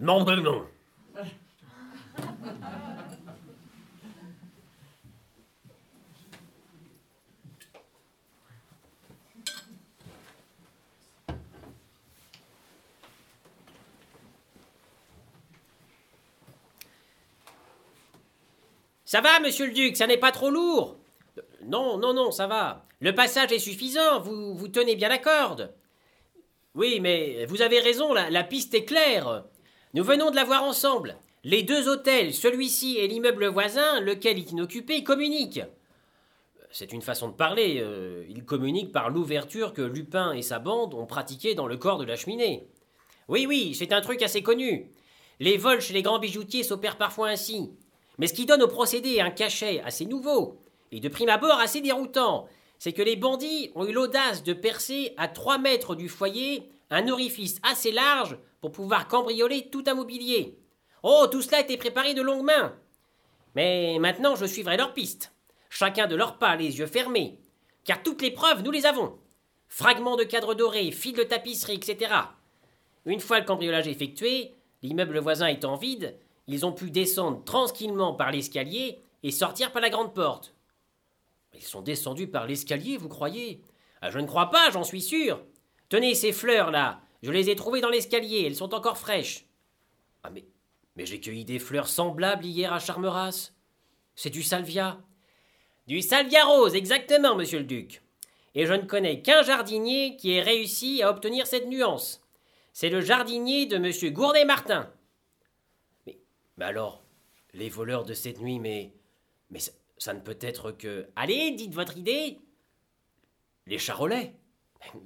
[0.00, 0.66] non, non, non.
[19.06, 20.96] Ça va, monsieur le duc, ça n'est pas trop lourd
[21.64, 22.84] Non, non, non, ça va.
[22.98, 25.72] Le passage est suffisant, vous, tenez bien la corde.
[26.74, 29.44] Oui, mais vous avez raison, la, piste est claire.
[29.94, 31.16] Nous venons de la voir ensemble.
[31.44, 35.62] Les deux hôtels, celui-ci et l'immeuble voisin, lequel est inoccupé, communiquent.
[36.72, 37.78] C'est une façon de parler.
[37.78, 41.98] Euh, ils communiquent par l'ouverture que Lupin et sa bande ont pratiquée dans le corps
[41.98, 42.66] de la cheminée.
[43.28, 44.90] Oui, oui, c'est un truc assez connu.
[45.38, 47.70] Les vols chez les grands bijoutiers s'opèrent parfois ainsi.
[48.18, 50.58] Mais ce qui donne au procédé un cachet assez nouveau,
[50.92, 52.46] et de prime abord assez déroutant,
[52.78, 57.08] c'est que les bandits ont eu l'audace de percer à 3 mètres du foyer un
[57.08, 60.58] orifice assez large pour pouvoir cambrioler tout un mobilier.
[61.02, 62.74] Oh, tout cela était préparé de longue main.
[63.54, 65.32] Mais maintenant je suivrai leur piste,
[65.70, 67.38] chacun de leurs pas, les yeux fermés,
[67.84, 69.18] car toutes les preuves nous les avons.
[69.68, 72.14] Fragments de cadres dorés, fils de tapisserie, etc.
[73.04, 78.30] Une fois le cambriolage effectué, l'immeuble voisin étant vide, ils ont pu descendre tranquillement par
[78.30, 80.54] l'escalier et sortir par la grande porte.
[81.54, 83.62] Ils sont descendus par l'escalier, vous croyez?
[84.02, 85.42] Ah, Je ne crois pas, j'en suis sûr.
[85.88, 89.46] Tenez ces fleurs là, je les ai trouvées dans l'escalier, elles sont encore fraîches.
[90.22, 90.44] Ah mais,
[90.96, 93.52] mais j'ai cueilli des fleurs semblables hier à Charmeras.
[94.14, 94.98] C'est du salvia.
[95.86, 98.02] Du salvia rose, exactement, monsieur le duc.
[98.54, 102.22] Et je ne connais qu'un jardinier qui ait réussi à obtenir cette nuance.
[102.72, 104.90] C'est le jardinier de monsieur Gourdet-Martin.
[106.56, 107.02] Mais, mais alors,
[107.54, 108.92] les voleurs de cette nuit, mais.
[109.50, 109.60] Mais
[109.98, 111.08] ça ne peut être que.
[111.16, 112.38] Allez, dites votre idée
[113.66, 114.34] Les charolais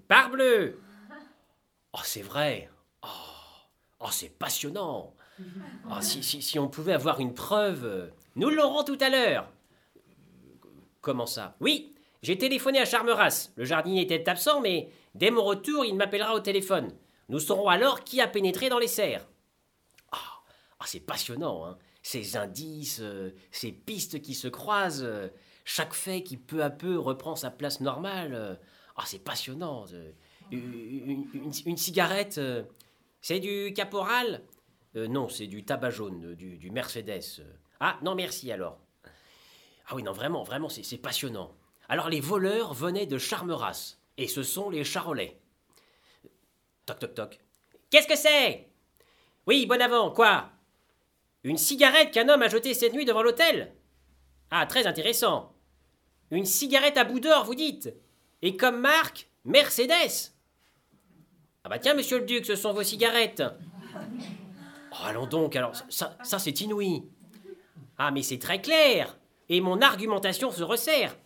[0.09, 0.81] Parbleu
[1.93, 2.71] Oh, c'est vrai
[3.03, 3.07] Oh,
[4.01, 5.15] oh c'est passionnant
[5.91, 8.13] oh, si, si, si, on pouvait avoir une preuve.
[8.37, 9.51] Nous l'aurons tout à l'heure
[11.01, 11.57] Comment ça?
[11.61, 13.51] Oui, j'ai téléphoné à Charmeras.
[13.57, 16.93] Le jardinier était absent, mais dès mon retour, il m'appellera au téléphone.
[17.29, 19.27] Nous saurons alors qui a pénétré dans les serres.
[20.81, 25.29] Ah, c'est passionnant, hein ces indices, euh, ces pistes qui se croisent, euh,
[25.65, 28.35] chaque fait qui peu à peu reprend sa place normale.
[28.35, 28.55] Euh,
[28.97, 29.87] ah, c'est passionnant.
[30.51, 32.41] Une, cigarette,
[33.21, 34.43] c'est du caporal?
[34.95, 37.43] Non, c'est du tabac jaune, du, Mercedes.
[37.79, 38.79] Ah, non, merci alors.
[39.87, 41.57] Ah oui, non, vraiment, vraiment, c'est passionnant.
[41.89, 45.41] Alors, les voleurs venaient de Charmeras, et ce sont les Charolais.
[46.85, 47.41] Toc, toc, toc.
[47.91, 48.69] Qu'est-ce que c'est?
[49.47, 50.51] Oui, bon avant, quoi?
[51.43, 53.73] Une cigarette qu'un homme a jetée cette nuit devant l'hôtel
[54.51, 55.55] Ah, très intéressant.
[56.31, 57.93] Une cigarette à bout d'or, vous dites
[58.43, 60.33] Et comme marque, Mercedes
[61.65, 63.43] Ah bah tiens, monsieur le duc, ce sont vos cigarettes.
[64.93, 67.05] Oh, allons donc, alors, ça, c'est inouï.
[67.97, 69.17] Ah, mais c'est très clair.
[69.49, 71.17] Et mon argumentation se resserre.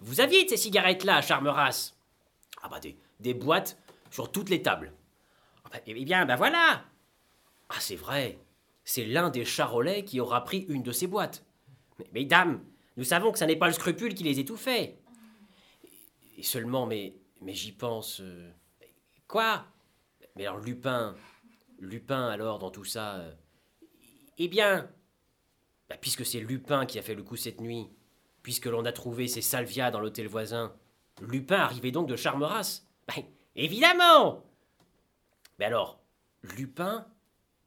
[0.00, 1.94] Vous aviez de ces cigarettes-là, Charmeras
[2.62, 3.78] Ah bah des, des boîtes
[4.10, 4.92] sur toutes les tables.
[5.64, 6.84] Ah bah, eh bien, bah voilà
[7.68, 8.38] Ah, c'est vrai
[8.84, 11.44] c'est l'un des charolais qui aura pris une de ces boîtes.
[11.98, 12.62] Mais, mesdames,
[12.96, 14.98] nous savons que ce n'est pas le scrupule qui les étouffait.
[16.36, 17.14] Et seulement, mais,
[17.46, 18.20] j'y pense.
[18.20, 18.50] Euh,
[19.26, 19.64] quoi?
[20.36, 21.14] Mais alors, Lupin.
[21.78, 23.16] Lupin, alors, dans tout ça.
[23.16, 23.32] Euh,
[24.38, 24.90] eh bien.
[25.88, 27.88] Bah, puisque c'est Lupin qui a fait le coup cette nuit,
[28.42, 30.74] puisque l'on a trouvé ces salvias dans l'hôtel voisin,
[31.20, 33.22] Lupin arrivait donc de Charmeras ben,
[33.54, 34.44] Évidemment
[35.58, 36.00] Mais alors,
[36.42, 37.06] Lupin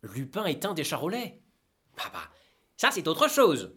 [0.03, 1.41] Lupin est un des charolais
[1.97, 2.29] Bah bah,
[2.75, 3.75] ça c'est autre chose.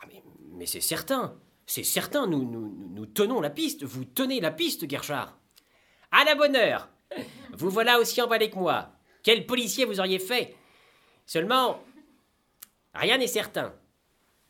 [0.00, 0.06] Ah,
[0.52, 5.38] mais, c'est certain, c'est certain, nous, tenons la piste, vous tenez la piste, Gerchard.
[6.10, 6.88] À la bonne heure
[7.52, 8.92] Vous voilà aussi emballé que moi.
[9.22, 10.56] Quel policier vous auriez fait?
[11.26, 11.80] Seulement,
[12.94, 13.74] rien n'est certain.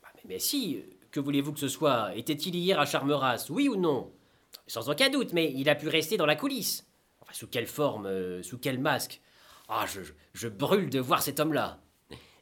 [0.03, 2.15] Bah, mais, si, que voulez-vous que ce soit?
[2.15, 4.13] Était-il hier à Charmeras, oui ou non?
[4.67, 6.87] Sans aucun doute, mais il a pu rester dans la coulisse.
[7.21, 9.21] Enfin, sous quelle forme euh, Sous quel masque?
[9.69, 9.85] Ah,
[10.33, 11.79] je, brûle de voir cet homme-là.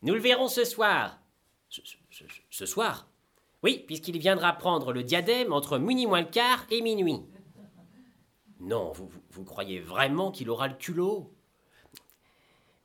[0.02, 1.18] Nous le verrons ce soir.
[1.68, 3.08] Ce, soir?
[3.64, 7.20] Oui, puisqu'il viendra prendre le diadème entre minuit moins le quart et minuit.
[8.60, 8.92] Non,
[9.30, 11.32] vous, croyez vraiment qu'il aura le culot?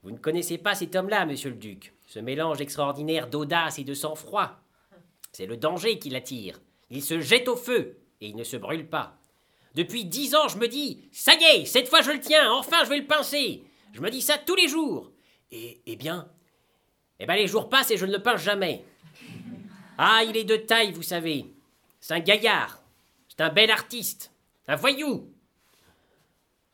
[0.01, 1.93] Vous ne connaissez pas cet homme-là, monsieur le duc.
[2.07, 4.59] Ce mélange extraordinaire d'audace et de sang-froid.
[5.31, 6.59] C'est le danger qui l'attire.
[6.89, 9.17] Il se jette au feu et il ne se brûle pas.
[9.75, 12.83] Depuis dix ans, je me dis Ça y est, cette fois je le tiens, enfin
[12.83, 13.63] je vais le pincer.
[13.93, 15.11] Je me dis ça tous les jours.
[15.51, 16.29] Et, eh bien
[17.19, 18.85] Eh bien, les jours passent et je ne le pince jamais.
[19.97, 21.53] Ah, il est de taille, vous savez.
[21.99, 22.81] C'est un gaillard.
[23.27, 24.31] C'est un bel artiste.
[24.67, 25.31] Un voyou.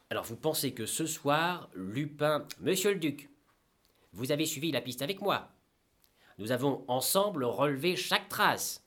[0.09, 2.45] Alors vous pensez que ce soir, Lupin...
[2.61, 3.30] Monsieur le duc,
[4.13, 5.49] vous avez suivi la piste avec moi.
[6.38, 8.84] Nous avons ensemble relevé chaque trace.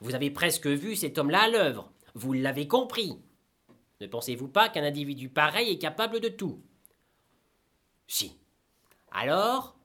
[0.00, 1.90] Vous avez presque vu cet homme-là à l'œuvre.
[2.14, 3.18] Vous l'avez compris.
[4.00, 6.62] Ne pensez-vous pas qu'un individu pareil est capable de tout?
[8.10, 8.36] Si.
[9.12, 9.76] Alors?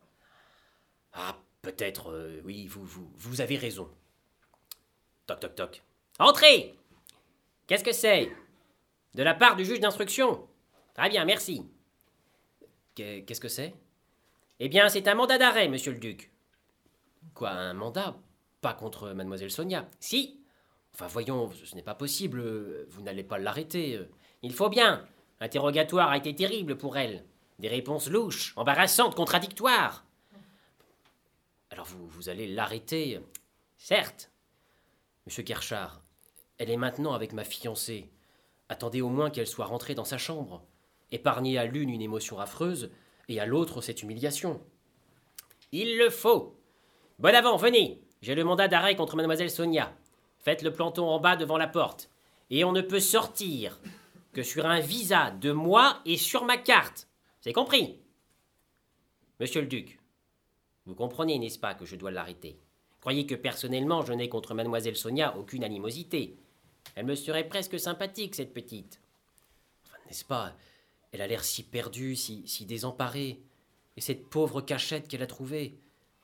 [1.14, 3.88] Ah, peut-être, euh, oui, vous, vous, vous avez raison.
[5.28, 5.84] Toc, toc, toc.
[6.18, 6.76] Entrez
[7.68, 8.32] Qu'est-ce que c'est?
[9.14, 10.48] De la part du juge d'instruction?
[10.96, 11.70] Très bien, merci.
[12.96, 13.76] Qu'est-ce que c'est?
[14.60, 16.32] Eh bien, c'est un mandat d'arrêt, monsieur le duc.
[17.36, 18.18] Quoi, un mandat?
[18.60, 20.40] Pas contre mademoiselle Sonia Si.
[20.96, 22.42] Enfin, voyons, ce n'est pas possible.
[22.90, 24.00] Vous n'allez pas l'arrêter.
[24.42, 25.08] Il faut bien.
[25.40, 27.24] L'interrogatoire a été terrible pour elle.
[27.60, 30.06] Des réponses louches, embarrassantes, contradictoires.
[31.70, 33.20] Alors vous, allez l'arrêter
[33.78, 34.32] Certes.
[35.26, 36.02] Monsieur Kerchard,
[36.58, 38.10] elle est maintenant avec ma fiancée.
[38.70, 40.64] Attendez au moins qu'elle soit rentrée dans sa chambre.
[41.12, 42.92] Épargnez à l'une une émotion affreuse
[43.28, 44.62] et à l'autre cette humiliation.
[45.72, 46.60] Il le faut.
[47.20, 48.02] Bon avant, venez.
[48.22, 49.94] J'ai le mandat d'arrêt contre mademoiselle Sonia.
[50.40, 52.10] Faites le planton en bas devant la porte.
[52.50, 53.80] Et on ne peut sortir
[54.34, 57.08] que sur un visa de moi et sur ma carte.
[57.46, 58.00] C'est compris?
[59.40, 60.00] Monsieur le duc,
[60.88, 62.58] vous comprenez, n'est-ce pas, que je dois l'arrêter?
[63.02, 66.40] Croyez que personnellement, je n'ai contre mademoiselle Sonia aucune animosité.
[66.96, 69.00] Elle me serait presque sympathique, cette petite.
[69.86, 70.56] Enfin, n'est-ce pas?
[71.12, 73.40] Elle a l'air si perdue, si, désemparée.
[73.96, 75.78] Et cette pauvre cachette qu'elle a trouvée,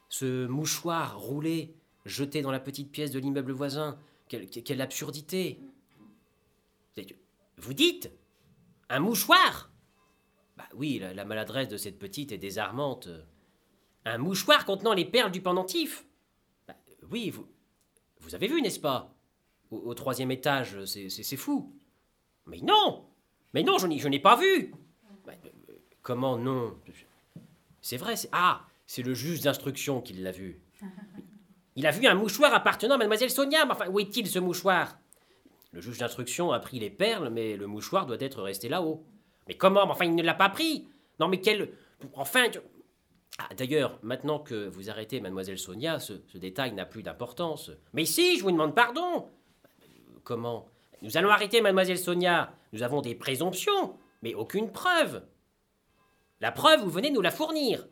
[0.10, 5.60] ce mouchoir roulé, jeté dans la petite pièce de l'immeuble voisin, quelle absurdité
[7.58, 8.10] Vous dites
[8.90, 9.71] Un mouchoir
[10.58, 13.10] Bah oui, la, maladresse de cette petite est désarmante.
[14.06, 16.06] Un mouchoir contenant les perles du pendentif
[16.68, 16.76] bah,
[17.10, 17.30] Oui,
[18.20, 19.14] vous, avez vu, n'est-ce pas?
[19.70, 21.74] Au, troisième étage, c'est fou.
[22.46, 23.06] Mais non
[23.54, 24.74] Mais non, je n'ai pas vu
[25.26, 26.76] bah, euh, Comment non?
[27.82, 28.30] C'est vrai, c'est...
[28.32, 30.62] Ah C'est le juge d'instruction qui l'a vu.
[31.76, 34.98] Il a vu un mouchoir appartenant à mademoiselle Sonia, mais enfin, où est-il ce mouchoir?
[35.72, 39.06] Le juge d'instruction a pris les perles, mais le mouchoir doit être resté là-haut.
[39.48, 39.84] Mais comment?
[39.84, 40.88] Enfin, il ne l'a pas pris
[41.20, 41.72] Non, mais quel...
[42.14, 42.46] Enfin...
[43.38, 47.72] Ah, d'ailleurs, maintenant que vous arrêtez mademoiselle Sonia, ce détail n'a plus d'importance.
[47.94, 49.30] Mais si, je vous demande pardon
[50.24, 50.68] Comment?
[51.02, 52.54] Nous allons arrêter mademoiselle Sonia.
[52.74, 55.24] Nous avons des présomptions, mais aucune preuve.
[56.40, 57.88] La preuve, vous venez nous la fournir.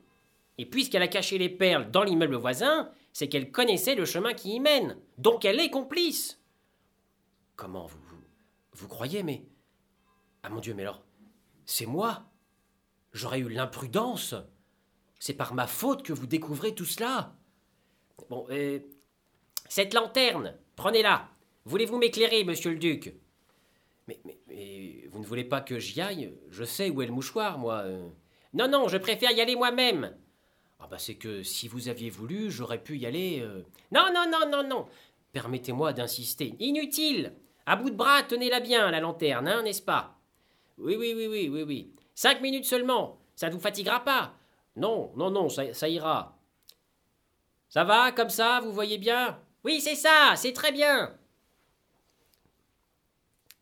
[0.57, 4.55] Et puisqu'elle a caché les perles dans l'immeuble voisin, c'est qu'elle connaissait le chemin qui
[4.55, 4.97] y mène.
[5.17, 6.39] Donc elle est complice.
[7.55, 8.21] Comment vous, vous,
[8.73, 9.43] vous croyez, mais...
[10.43, 11.01] Ah mon Dieu, mais alors...
[11.69, 12.23] C'est moi
[13.13, 14.33] J'aurais eu l'imprudence
[15.19, 17.35] C'est par ma faute que vous découvrez tout cela
[18.27, 18.79] Bon, euh,
[19.69, 21.29] cette lanterne, prenez-la.
[21.65, 23.13] Voulez-vous m'éclairer, monsieur le duc?
[24.07, 26.33] Mais, mais, vous ne voulez pas que j'y aille?
[26.49, 27.83] Je sais où est le mouchoir, moi.
[27.85, 28.09] Euh.
[28.53, 30.17] Non, non, je préfère y aller moi-même.
[30.79, 33.39] Ah bah c'est que si vous aviez voulu, j'aurais pu y aller.
[33.41, 33.61] Euh.
[33.91, 34.87] Non, non, non, non, non.
[35.33, 36.55] Permettez-moi d'insister.
[36.59, 37.35] Inutile.
[37.67, 40.18] À bout de bras, tenez-la bien, la lanterne, hein, n'est-ce pas?
[40.79, 41.95] Oui, oui, oui, oui, oui, oui.
[42.15, 43.19] Cinq minutes seulement.
[43.35, 44.35] Ça ne vous fatiguera pas
[44.75, 46.37] Non, non, non, ça, ira.
[47.69, 49.41] Ça va, comme ça, vous voyez bien?
[49.63, 51.17] Oui, c'est ça, c'est très bien.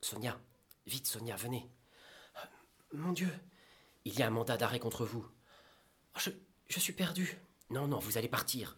[0.01, 0.39] Sonia,
[0.86, 1.70] vite, Sonia, venez.
[2.93, 3.30] Mon Dieu,
[4.05, 5.28] il y a un mandat d'arrêt contre vous.
[6.15, 6.30] Oh, je,
[6.68, 7.38] je, suis perdu.
[7.70, 8.78] Non, non, vous allez partir.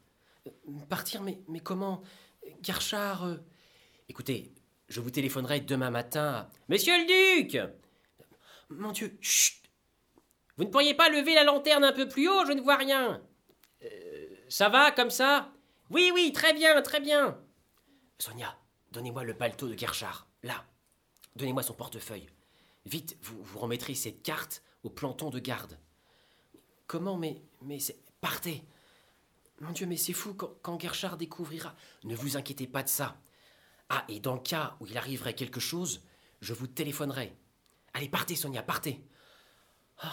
[0.90, 2.02] Partir, mais, mais comment?
[2.62, 3.26] Garchard.
[3.26, 3.38] Euh,
[4.10, 4.52] Écoutez,
[4.88, 6.50] je vous téléphonerai demain matin.
[6.68, 7.62] Monsieur le duc
[8.70, 9.64] Mon Dieu, chut
[10.58, 13.22] Vous ne pourriez pas lever la lanterne un peu plus haut Je ne vois rien.
[13.84, 15.52] Euh, ça va comme ça?
[15.90, 17.40] Oui, oui, très bien, très bien.
[18.20, 18.56] Sonia,
[18.92, 20.28] donnez-moi le paletot de Gerchard.
[20.44, 20.66] Là.
[21.36, 22.30] Donnez-moi son portefeuille.
[22.86, 25.80] Vite, vous, remettrez cette carte au planton de garde.
[26.88, 27.98] Comment, mais, mais c'est.
[28.22, 28.64] Partez
[29.62, 31.76] Mon Dieu, mais c'est fou quand, quand Gerchard découvrira.
[32.04, 33.18] Ne vous inquiétez pas de ça.
[33.88, 36.04] Ah, et dans le cas où il arriverait quelque chose,
[36.42, 37.34] je vous téléphonerai.
[38.00, 39.04] Allez, partez, Sonia, partez.
[40.06, 40.08] Oh,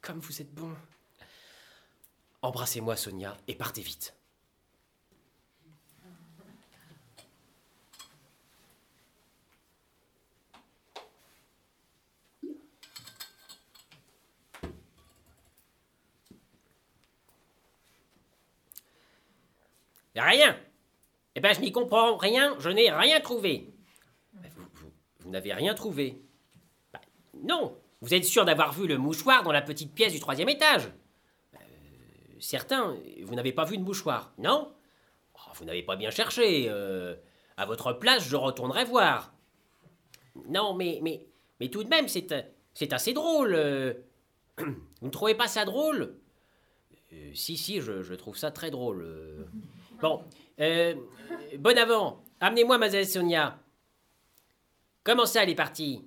[0.00, 0.72] comme, vous êtes bon.
[2.42, 4.14] Embrassez-moi, Sonia, et partez vite.
[20.14, 20.56] Rien.
[21.34, 23.74] Eh ben, je n'y comprends rien, je n'ai rien trouvé.
[25.18, 26.22] Vous n'avez rien trouvé.
[27.42, 30.90] Non, vous êtes sûr d'avoir vu le mouchoir dans la petite pièce du troisième étage?
[31.54, 31.58] Euh,
[32.40, 34.72] Certains, vous n'avez pas vu de mouchoir, non?
[35.34, 36.66] Oh, Vous n'avez pas bien cherché.
[36.68, 37.14] euh,
[37.56, 39.34] à votre place, je retournerai voir.
[40.48, 42.42] Non, mais, mais, tout de même, c'est, euh,
[42.90, 43.54] assez drôle.
[43.54, 43.92] euh.
[44.58, 46.16] Vous ne trouvez pas ça drôle?
[47.34, 49.46] Si, si, je, trouve ça très drôle.
[50.00, 50.24] Bon,
[51.58, 53.58] bon avant, amenez-moi Mademoiselle Sonia.
[55.04, 56.06] Comment ça, elle est partie?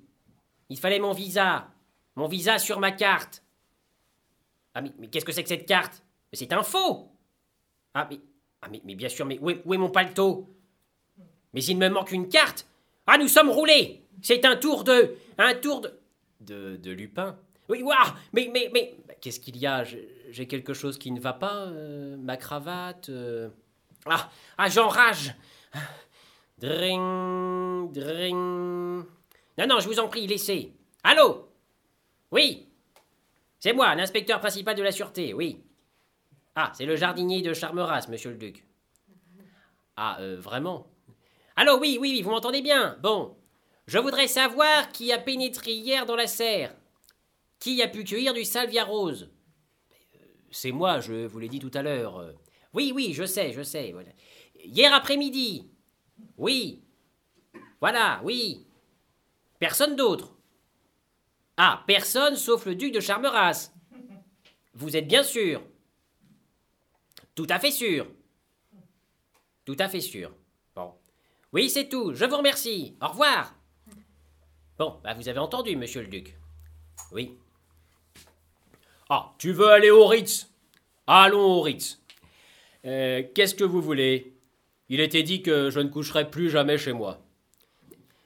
[0.70, 1.70] Il fallait mon visa.
[2.16, 3.44] Mon visa sur ma carte.
[4.74, 6.04] Ah, mais, qu'est-ce que c'est que cette carte?
[6.32, 7.12] Mais c'est un faux!
[7.94, 8.20] Ah, mais,
[8.62, 10.50] ah, mais, bien sûr, mais où est, mon paletot?
[11.54, 12.68] Mais il me manque une carte.
[13.08, 14.04] Ah, nous sommes roulés.
[14.22, 15.16] C'est un tour de...
[15.38, 15.94] Un tour de...
[16.42, 17.38] De, de Lupin.
[17.70, 17.96] Oui, waouh
[18.34, 18.96] Mais, mais, mais...
[19.22, 19.84] Qu'est-ce qu'il y a?
[19.84, 23.48] J'ai j'ai quelque chose qui ne va pas euh, Ma cravate euh,
[24.06, 25.34] Ah, ah j'enrage.
[26.58, 29.06] Dring, dring.
[29.58, 30.74] Non, non, je vous en prie, laissez.
[31.04, 31.50] Allô?
[32.32, 32.68] Oui
[33.60, 35.64] C'est moi, l'inspecteur principal de la sûreté, oui.
[36.56, 38.66] Ah, c'est le jardinier de Charmeras, monsieur le duc.
[39.96, 40.88] Ah, euh, vraiment?
[41.56, 42.98] Allô, oui, oui, oui, vous m'entendez bien?
[43.02, 43.38] Bon.
[43.88, 46.76] Je voudrais savoir qui a pénétré hier dans la serre.
[47.60, 49.30] Qui a pu cueillir du salvia rose?
[50.52, 52.18] C'est moi, je vous l'ai dit tout à l'heure.
[52.18, 52.34] euh.
[52.74, 53.94] Oui, oui, je sais, je sais.
[54.64, 55.70] Hier après-midi.
[56.38, 56.84] Oui.
[57.80, 58.65] Voilà, oui.
[59.60, 60.36] Personne d'autre.
[61.58, 63.72] Ah, personne sauf le duc de Charmeras.
[64.74, 65.62] Vous êtes bien sûr
[67.34, 68.08] Tout à fait sûr.
[69.64, 70.32] Tout à fait sûr.
[70.76, 70.94] Bon.
[71.54, 72.14] Oui, c'est tout.
[72.14, 72.96] Je vous remercie.
[73.02, 73.56] Au revoir.
[74.78, 76.38] Bon, bah vous avez entendu, monsieur le duc.
[77.12, 77.38] Oui.
[79.10, 80.52] Ah, tu veux aller au Ritz?
[81.08, 82.02] Allons au Ritz.
[82.84, 84.36] Euh, Qu'est-ce que vous voulez?
[84.90, 87.25] Il était dit que je ne coucherais plus jamais chez moi.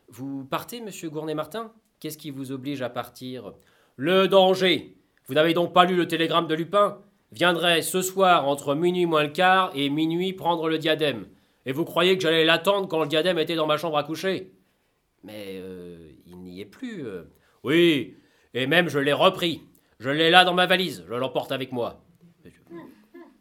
[0.10, 1.72] Vous partez, monsieur Gournay-Martin?
[2.00, 3.54] Qu'est-ce qui vous oblige à partir?
[3.96, 4.96] Le danger
[5.28, 7.00] Vous n'avez donc pas lu le télégramme de Lupin?
[7.32, 11.28] Viendrait ce soir entre minuit moins le quart et minuit prendre le diadème.
[11.66, 14.52] Et vous croyez que j'allais l'attendre quand le diadème était dans ma chambre à coucher?
[15.24, 17.06] Mais euh, il n'y est plus.
[17.06, 17.24] euh.
[17.64, 18.16] Oui,
[18.54, 19.62] et même je l'ai repris.
[20.00, 22.02] Je l'ai là dans ma valise, je l'emporte avec moi.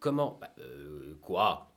[0.00, 0.38] Comment?
[0.40, 1.70] Bah, Euh, quoi?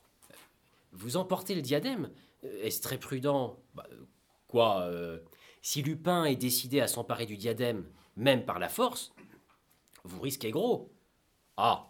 [0.92, 2.10] Vous emportez le diadème?
[2.44, 3.58] Est-ce très prudent?
[3.76, 3.86] Bah,
[4.52, 5.20] Quoi euh,
[5.62, 9.14] Si Lupin est décidé à s'emparer du diadème, même par la force,
[10.04, 10.92] vous risquez gros.
[11.56, 11.90] Ah,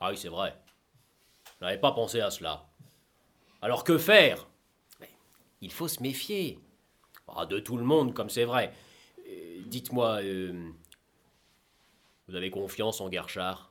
[0.00, 0.58] ah oui, c'est vrai.
[1.60, 2.66] Je n'avais pas pensé à cela.
[3.60, 4.48] Alors que faire?
[5.60, 6.58] Il faut se méfier.
[7.28, 8.72] Ah, De tout le monde, comme c'est vrai.
[9.28, 10.70] Euh, Dites-moi, euh,
[12.26, 13.70] vous avez confiance en Gerchard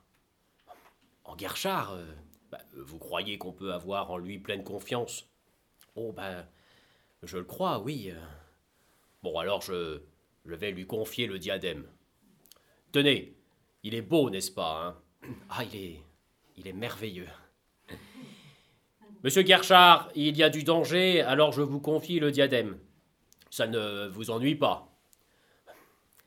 [1.24, 2.06] En Gerchard, euh,
[2.52, 5.28] Bah, Vous croyez qu'on peut avoir en lui pleine confiance?
[5.96, 6.46] Oh ben,
[7.22, 8.10] je le crois, oui.
[8.10, 8.20] euh.
[9.22, 10.00] Bon, alors je,
[10.44, 11.86] je vais lui confier le diadème.
[12.92, 13.34] Tenez,
[13.82, 15.28] il est beau, n'est-ce pas hein?
[15.50, 16.02] Ah, il est,
[16.56, 17.28] il est merveilleux.
[19.24, 22.78] Monsieur Gerchard, il y a du danger, alors je vous confie le diadème.
[23.50, 24.88] Ça ne vous ennuie pas?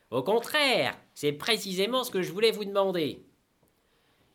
[0.10, 3.24] Au contraire, c'est précisément ce que je voulais vous demander.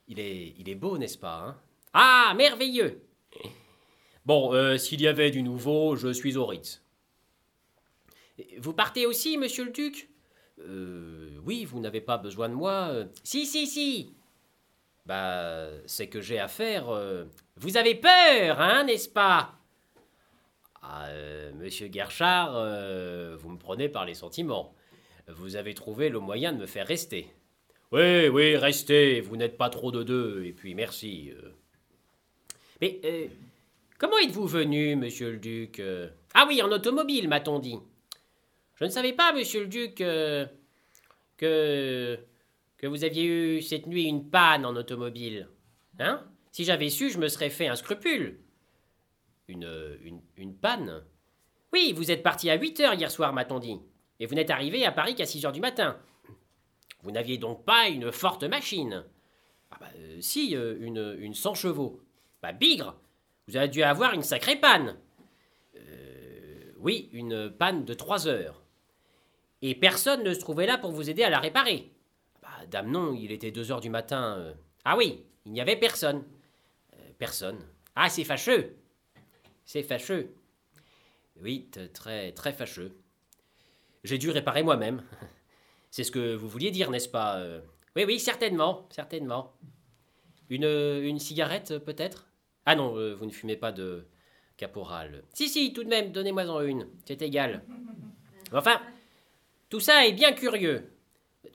[0.08, 1.56] Il est, il est beau, n'est-ce pas hein?
[1.92, 3.02] Ah, merveilleux
[4.26, 6.82] Bon, euh, s'il y avait du nouveau, je suis au Ritz.
[8.58, 10.10] Vous partez aussi, monsieur le duc?
[10.58, 13.04] Euh, oui, vous n'avez pas besoin de moi.
[13.22, 14.12] Si, si, si
[15.06, 16.88] Bah, c'est que j'ai affaire.
[16.88, 17.24] euh,
[17.56, 19.54] Vous avez peur, hein, n'est-ce pas?
[20.82, 22.52] Ah, euh, monsieur Gerchard,
[23.38, 24.74] vous me prenez par les sentiments.
[25.28, 27.28] Vous avez trouvé le moyen de me faire rester.
[27.92, 31.32] Oui, oui, restez, vous n'êtes pas trop de deux, et puis merci.
[32.80, 33.00] Mais
[33.98, 36.08] comment êtes-vous venu, monsieur le duc euh?
[36.34, 37.78] Ah oui, en automobile, m'a-t-on dit.
[38.74, 40.46] Je ne savais pas, monsieur le duc, euh,
[41.36, 42.18] que.
[42.76, 45.48] que vous aviez eu cette nuit une panne en automobile.
[45.98, 46.22] Hein?
[46.52, 48.38] Si j'avais su, je me serais fait un scrupule.
[49.48, 51.04] Une, une, panne?
[51.72, 53.78] Oui, vous êtes parti à 8 heures hier soir, m'a-t-on dit.
[54.18, 55.98] Et vous n'êtes arrivé à Paris qu'à 6 heures du matin.
[57.02, 59.04] Vous n'aviez donc pas une forte machine
[59.70, 62.00] Ah bah, euh, si, une, une 100 chevaux.
[62.42, 62.96] Bah, bigre
[63.48, 64.96] Vous avez dû avoir une sacrée panne.
[65.76, 68.62] Euh, oui, une panne de 3 heures.
[69.62, 71.92] Et personne ne se trouvait là pour vous aider à la réparer.
[72.42, 74.36] Bah, dame non, il était 2 heures du matin.
[74.38, 74.54] euh.
[74.84, 76.24] Ah oui, il n'y avait personne.
[76.94, 77.58] Euh, personne.
[77.94, 78.76] Ah, c'est fâcheux.
[79.64, 80.34] C'est fâcheux.
[81.40, 82.96] Oui, très, très fâcheux.
[84.04, 85.02] J'ai dû réparer moi-même.
[85.90, 87.42] C'est ce que vous vouliez dire, n'est-ce pas
[87.94, 89.54] Oui, oui, certainement, certainement.
[90.50, 92.26] Une cigarette, peut-être?
[92.66, 94.06] Ah non, euh, vous ne fumez pas de
[94.56, 95.22] caporal.
[95.32, 96.88] Si, si, tout de même, donnez-moi-en une.
[97.04, 97.62] C'est égal.
[98.52, 98.80] Enfin,
[99.70, 100.90] tout ça est bien curieux.
[101.46, 101.48] Euh,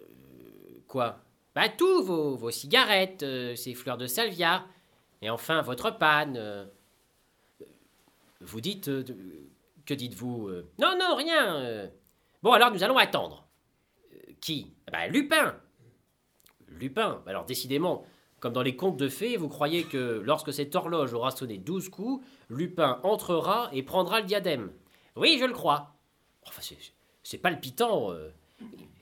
[0.87, 1.21] quoi?
[1.53, 4.65] Bah, tout, vos, cigarettes, euh, ces fleurs de salvia,
[5.21, 6.69] et enfin votre panne.
[8.39, 8.89] Vous dites.
[9.85, 10.49] que dites-vous
[10.79, 11.91] Non, non, rien.
[12.41, 13.45] Bon, alors nous allons attendre.
[14.39, 14.73] Qui?
[14.87, 15.59] Ah Bah, Lupin
[16.69, 18.05] Lupin Alors, décidément,
[18.41, 21.87] comme dans les contes de fées, vous croyez que lorsque cette horloge aura sonné douze
[21.87, 24.71] coups, Lupin entrera et prendra le diadème.
[25.15, 25.93] Oui, je le crois.
[26.47, 26.61] Enfin,
[27.23, 28.11] c'est- palpitant.
[28.11, 28.29] euh,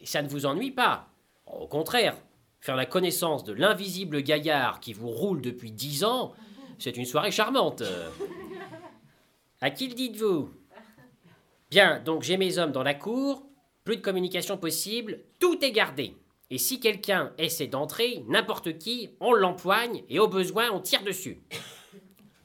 [0.02, 1.08] et ça ne vous ennuie pas.
[1.48, 2.16] Au contraire,
[2.60, 6.34] faire la connaissance de l'invisible gaillard qui vous roule depuis dix ans,
[6.78, 7.82] c'est une soirée charmante.
[9.62, 10.50] À qui le dites-vous?
[11.72, 13.44] Bien, donc j'ai mes hommes dans la cour,
[13.84, 16.16] plus de communication possible, tout est gardé.
[16.52, 21.42] Et si quelqu'un essaie d'entrer, n'importe qui, on l'empoigne et au besoin on tire dessus.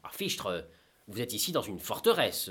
[0.02, 0.66] Ah, Fichtre,
[1.08, 2.50] vous êtes ici dans une forteresse.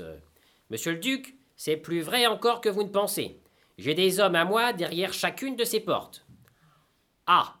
[0.70, 3.40] Monsieur le duc, c'est plus vrai encore que vous ne pensez.
[3.78, 6.26] J'ai des hommes à moi derrière chacune de ces portes.
[7.26, 7.56] Ah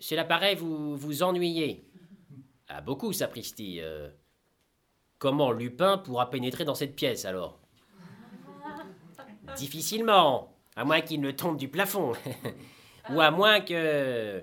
[0.00, 1.84] Cela paraît vous vous ennuyer.
[2.68, 3.80] Ah, beaucoup, sapristi.
[3.80, 4.10] euh.
[5.18, 7.58] Comment Lupin pourra pénétrer dans cette pièce alors?
[9.56, 12.12] Difficilement, à moins qu'il ne tombe du plafond.
[13.10, 14.42] Ou à moins que.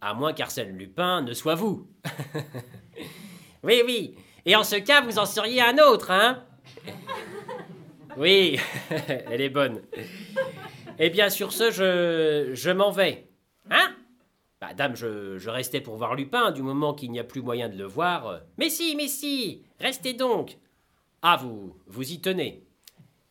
[0.00, 1.88] À moins qu'Arsène Lupin ne soit vous.
[3.62, 4.16] oui, oui.
[4.44, 6.44] Et en ce cas, vous en seriez un autre, hein
[8.16, 8.58] Oui,
[9.08, 9.80] elle est bonne.
[10.98, 13.28] Eh bien, sur ce, je, je m'en vais.
[13.70, 13.94] Hein?
[14.60, 17.70] Bah, dame, je, je restais pour voir Lupin, du moment qu'il n'y a plus moyen
[17.70, 18.40] de le voir.
[18.58, 20.58] Mais si, mais si Restez donc
[21.22, 22.62] Ah, vous, vous y tenez.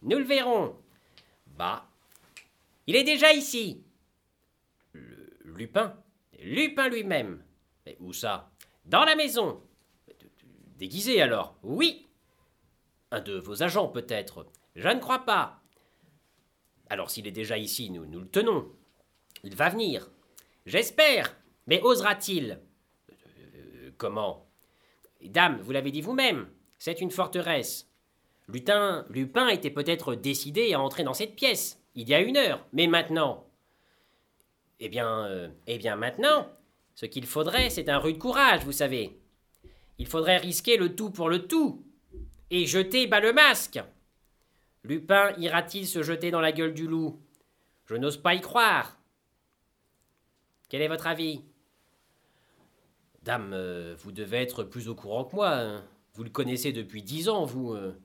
[0.01, 0.75] Nous le verrons.
[1.55, 1.85] Bah,
[2.87, 3.82] il est déjà ici.
[5.57, 5.95] Lupin
[6.39, 7.43] Lupin lui-même.
[7.85, 8.51] Mais où ça?
[8.85, 9.61] Dans la maison.
[10.77, 12.07] Déguisé alors Oui.
[13.11, 14.47] Un de vos agents peut-être.
[14.75, 15.61] Je ne crois pas.
[16.89, 18.71] Alors s'il est déjà ici, nous, le tenons.
[19.43, 20.09] Il va venir.
[20.65, 21.35] J'espère.
[21.67, 22.59] Mais osera-t-il?
[23.11, 24.47] Euh, Comment?
[25.21, 26.49] Dame, vous l'avez dit vous-même.
[26.77, 27.89] C'est une forteresse.
[28.49, 32.87] Lupin était peut-être décidé à entrer dans cette pièce, il y a une heure, mais
[32.87, 33.42] maintenant.
[34.85, 36.49] Eh bien, euh, eh bien maintenant,
[36.93, 39.17] ce qu'il faudrait, c'est un rude courage, vous savez.
[39.97, 41.85] Il faudrait risquer le tout pour le tout,
[42.51, 43.79] et jeter bas le masque.
[44.83, 47.17] Lupin ira-t-il se jeter dans la gueule du loup?
[47.85, 48.97] Je n'ose pas y croire.
[50.67, 51.45] Quel est votre avis?
[53.21, 55.49] Dame, euh, vous devez être plus au courant que moi.
[55.55, 55.85] hein.
[56.13, 57.71] Vous le connaissez depuis dix ans, vous.
[57.71, 57.95] euh,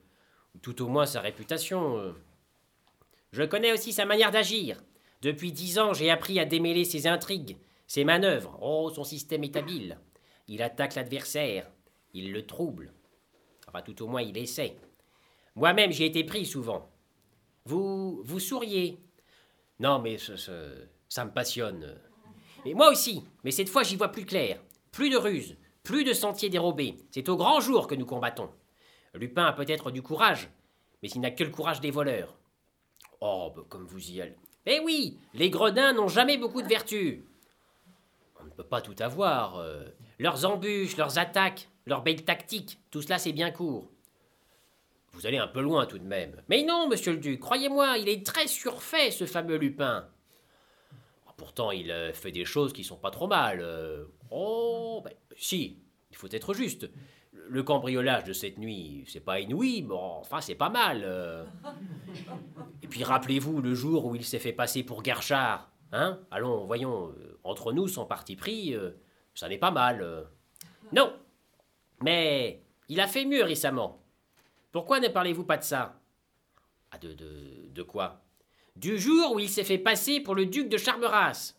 [0.61, 2.15] tout au moins sa réputation.
[3.33, 4.81] Je connais aussi sa manière d'agir.
[5.21, 7.57] Depuis dix ans, j'ai appris à démêler ses intrigues,
[7.87, 8.57] ses manœuvres.
[8.61, 9.99] Oh, son système est habile.
[10.47, 11.69] Il attaque l'adversaire.
[12.13, 12.93] Il le trouble.
[13.67, 14.77] Enfin, tout au moins, il essaie.
[15.55, 16.89] Moi-même, j'ai été pris souvent.
[17.65, 18.97] Vous, vous souriez.
[19.79, 21.99] Non, mais ça me passionne.
[22.65, 24.59] Et moi aussi, mais cette fois, j'y vois plus clair.
[24.91, 26.95] Plus de ruses, plus de sentiers dérobés.
[27.11, 28.49] C'est au grand jour que nous combattons.
[29.13, 30.49] Lupin a peut-être du courage,
[31.01, 32.37] mais il n'a que le courage des voleurs.
[33.21, 34.35] Oh, bah, comme vous y allez.
[34.71, 37.25] Eh oui, les gredins n'ont jamais beaucoup de vertu.
[38.39, 39.57] On ne peut pas tout avoir.
[39.57, 39.83] euh.
[40.19, 43.89] Leurs embûches, leurs attaques, leurs belles tactiques, tout cela c'est bien court.
[45.13, 46.41] Vous allez un peu loin tout de même.
[46.49, 50.07] Mais non, monsieur le duc, croyez-moi, il est très surfait, ce fameux Lupin.
[51.27, 53.59] Ah, Pourtant, il euh, fait des choses qui sont pas trop mal.
[53.61, 54.05] euh.
[54.29, 55.79] Oh, ben, si,
[56.11, 56.87] il faut être juste.
[57.51, 61.01] Le cambriolage de cette nuit, c'est pas inouï, mais enfin, c'est pas mal.
[61.03, 61.43] euh.
[62.83, 65.71] Et puis rappelez-vous le jour où il s'est fait passer pour Garchard.
[65.91, 68.91] Hein Allons, voyons, euh, entre nous, son parti pris, euh,
[69.33, 70.27] ça n'est pas mal.
[70.93, 71.11] Non,
[72.03, 73.99] mais il a fait mieux récemment.
[74.71, 75.99] Pourquoi ne parlez-vous pas de ça?
[76.91, 78.21] Ah, de, de, de quoi?
[78.75, 81.55] Du jour où il s'est fait passer pour le duc de Charmeras.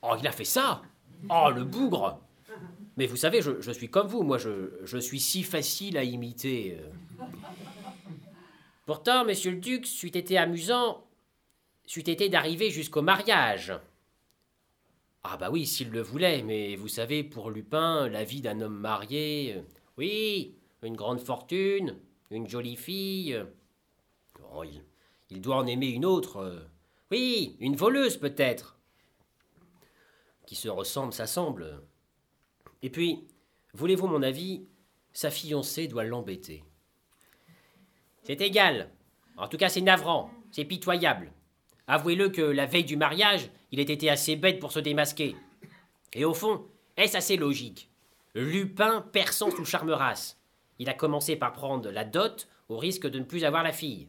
[0.00, 0.80] Oh, il a fait ça?
[1.28, 2.20] Oh, le bougre
[2.98, 6.80] Mais vous savez, je, suis comme vous, moi, je, suis si facile à imiter.
[6.80, 7.24] Euh.
[8.86, 11.06] Pourtant, monsieur le duc, c'eût été amusant,
[11.86, 13.72] c'eût été d'arriver jusqu'au mariage.
[15.22, 18.80] Ah bah oui, s'il le voulait, mais vous savez, pour Lupin, la vie d'un homme
[18.80, 19.54] marié...
[19.56, 19.62] Euh,
[19.96, 21.96] oui, une grande fortune,
[22.32, 23.40] une jolie fille.
[24.52, 24.64] Oh,
[25.30, 26.38] il, doit en aimer une autre.
[26.38, 26.58] Euh.
[27.12, 28.76] Oui, une voleuse peut-être.
[30.46, 31.80] Qui se ressemble, ça semble.
[32.82, 33.26] Et puis,
[33.74, 34.66] voulez-vous mon avis,
[35.12, 36.64] sa fiancée doit l'embêter.
[38.22, 38.90] C'est égal.
[39.36, 41.32] En tout cas, c'est navrant, c'est pitoyable.
[41.86, 45.34] Avouez-le que la veille du mariage, il ait été assez bête pour se démasquer.
[46.12, 46.66] Et au fond,
[46.96, 47.90] est-ce assez logique?
[48.34, 50.36] Lupin perçant sous Charmeras.
[50.78, 54.08] Il a commencé par prendre la dot au risque de ne plus avoir la fille.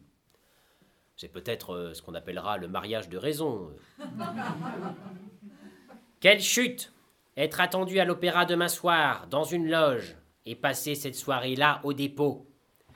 [1.16, 3.72] C'est peut-être euh, ce qu'on appellera le mariage de raison.
[6.20, 6.94] Quelle chute
[7.40, 12.46] Être attendu à l'opéra demain soir, dans une loge, et passer cette soirée-là au dépôt.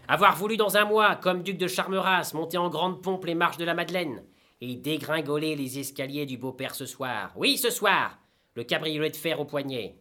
[0.10, 3.56] Avoir voulu dans un mois, comme duc de Charmeras, monter en grande pompe les marches
[3.56, 4.22] de la Madeleine,
[4.60, 7.32] et dégringoler les escaliers du beau-père ce soir.
[7.38, 8.20] Oui, ce soir
[8.56, 9.96] Le cabriolet de fer au poignet.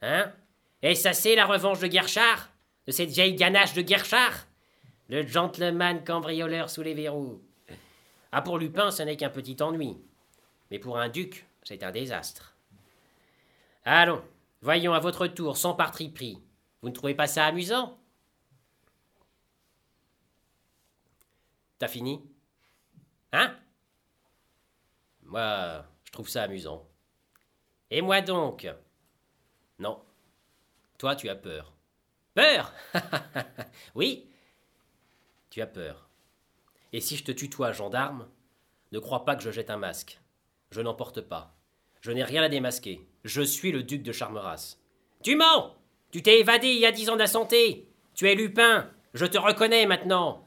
[0.00, 0.30] Hein?
[0.94, 2.50] Ça c'est la revanche de Guerchard?
[2.86, 4.46] De cette vieille ganache de Guerchard?
[5.08, 7.42] Le gentleman cambrioleur sous les verrous.
[8.30, 9.98] Ah, pour Lupin, ce n'est qu'un petit ennui.
[10.70, 12.49] Mais pour un duc, c'est un désastre.
[13.84, 14.22] Allons,
[14.60, 16.12] voyons à votre tour, sans parti.
[16.82, 17.98] Vous ne trouvez pas ça amusant?
[21.78, 22.22] T'as fini?
[23.32, 23.56] Hein?
[25.22, 26.86] Moi, je trouve ça amusant.
[27.90, 28.68] Et moi donc?
[29.78, 30.02] Non.
[30.98, 31.72] Toi, tu as peur.
[32.34, 32.72] Peur?
[33.94, 34.26] Oui.
[35.48, 36.08] Tu as peur.
[36.92, 38.28] Et si je te tutoie, gendarme,
[38.92, 40.20] ne crois pas que je jette un masque.
[40.70, 41.56] Je n'en porte pas.
[42.00, 43.06] Je n'ai rien à démasquer.
[43.24, 44.76] Je suis le duc de Charmeras.
[45.22, 45.76] Tu mens
[46.10, 49.26] Tu t'es évadé il y a dix ans de la santé Tu es Lupin Je
[49.26, 50.44] te reconnais maintenant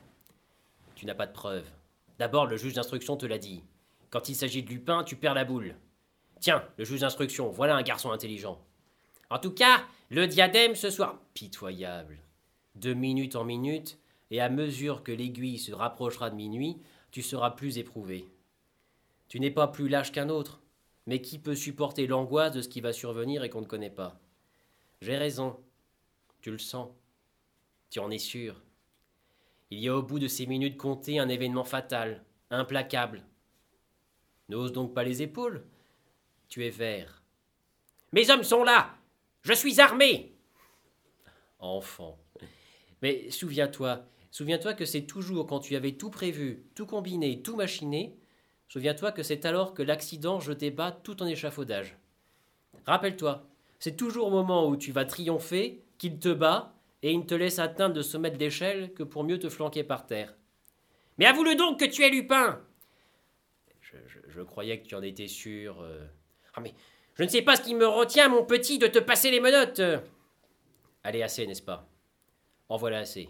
[0.96, 1.70] Tu n'as pas de preuves.
[2.18, 3.64] D'abord, le juge d'instruction te l'a dit.
[4.10, 5.76] Quand il s'agit de Lupin, tu perds la boule.
[6.40, 8.60] Tiens, le juge d'instruction, voilà un garçon intelligent.
[9.30, 11.20] En tout cas, le diadème ce soir.
[11.34, 12.20] Pitoyable.
[12.76, 14.00] De minute en minute,
[14.32, 18.28] et à mesure que l'aiguille se rapprochera de minuit, tu seras plus éprouvé.
[19.28, 20.63] Tu n'es pas plus lâche qu'un autre,
[21.06, 24.20] mais qui peut supporter l'angoisse de ce qui va survenir et qu'on ne connaît pas
[25.02, 25.60] J'ai raison.
[26.42, 26.90] Tu le sens.
[27.90, 28.62] Tu en es sûr.
[29.70, 33.24] Il y a au bout de ces minutes comptées un événement fatal, implacable.
[34.50, 35.66] N'ose donc pas les épaules.
[36.48, 37.24] Tu es vert.
[38.12, 38.96] Mes hommes sont là.
[39.42, 40.36] Je suis armé.
[41.60, 42.20] Enfant.
[43.02, 48.16] Mais souviens-toi, souviens-toi que c'est toujours quand tu avais tout prévu, tout combiné, tout machiné,
[48.74, 51.96] souviens-toi que c'est alors que l'accident jetait bas tout en échafaudage.
[52.88, 53.46] Rappelle-toi,
[53.78, 57.36] c'est toujours au moment où tu vas triompher qu'il te bat et il ne te
[57.36, 60.34] laisse atteindre de sommet d'échelle que pour mieux te flanquer par terre.
[61.20, 62.66] Mais avoue-le donc que tu es Lupin
[64.28, 65.80] je, croyais que tu en étais sûr.
[65.80, 66.08] Euh.
[66.56, 66.74] Ah mais
[67.14, 69.84] je ne sais pas ce qui me retient, mon petit, de te passer les menottes.
[71.04, 71.88] Allez, assez, n'est-ce pas?
[72.70, 73.30] En voilà assez.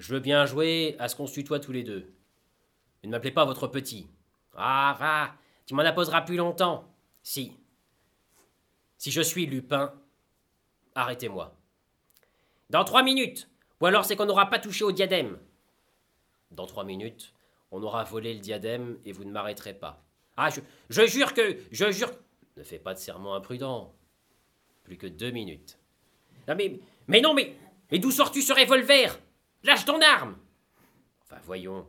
[0.00, 2.12] Je veux bien jouer à ce qu'on se tutoie tous les deux.
[3.04, 4.08] Ne m'appelez pas votre petit.
[4.56, 5.34] Ah, va,
[5.66, 6.88] tu m'en apposeras plus longtemps.
[7.22, 7.56] Si.
[8.98, 9.92] Si je suis Lupin,
[10.94, 11.54] arrêtez-moi.
[12.70, 13.48] Dans trois minutes.
[13.80, 15.38] Ou alors c'est qu'on n'aura pas touché au diadème.
[16.50, 17.32] Dans trois minutes,
[17.70, 20.04] on aura volé le diadème et vous ne m'arrêterez pas.
[20.36, 21.58] Ah, je, je jure que.
[21.70, 22.12] Je jure.
[22.56, 23.94] Ne fais pas de serment imprudent.
[24.84, 25.78] Plus que deux minutes.
[26.48, 26.80] Non, mais.
[27.06, 27.56] Mais non, mais.
[27.90, 29.18] Mais d'où sors-tu ce revolver?
[29.64, 30.36] Lâche ton arme
[31.24, 31.86] Enfin, voyons.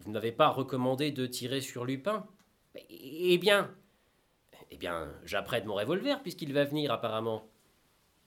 [0.00, 2.26] Vous ne m'avez pas recommandé de tirer sur Lupin
[2.88, 3.74] Eh bien.
[4.70, 7.48] Eh bien, j'apprête mon revolver puisqu'il va venir apparemment.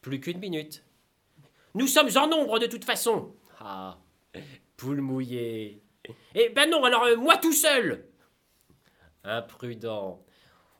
[0.02, 0.84] Plus qu'une minute.
[1.74, 3.34] Nous sommes en nombre de toute façon.
[3.60, 3.98] Ah,
[4.78, 5.82] poule mouillée.
[6.36, 8.06] Eh ben non, alors euh, moi tout seul.
[9.24, 10.24] Imprudent.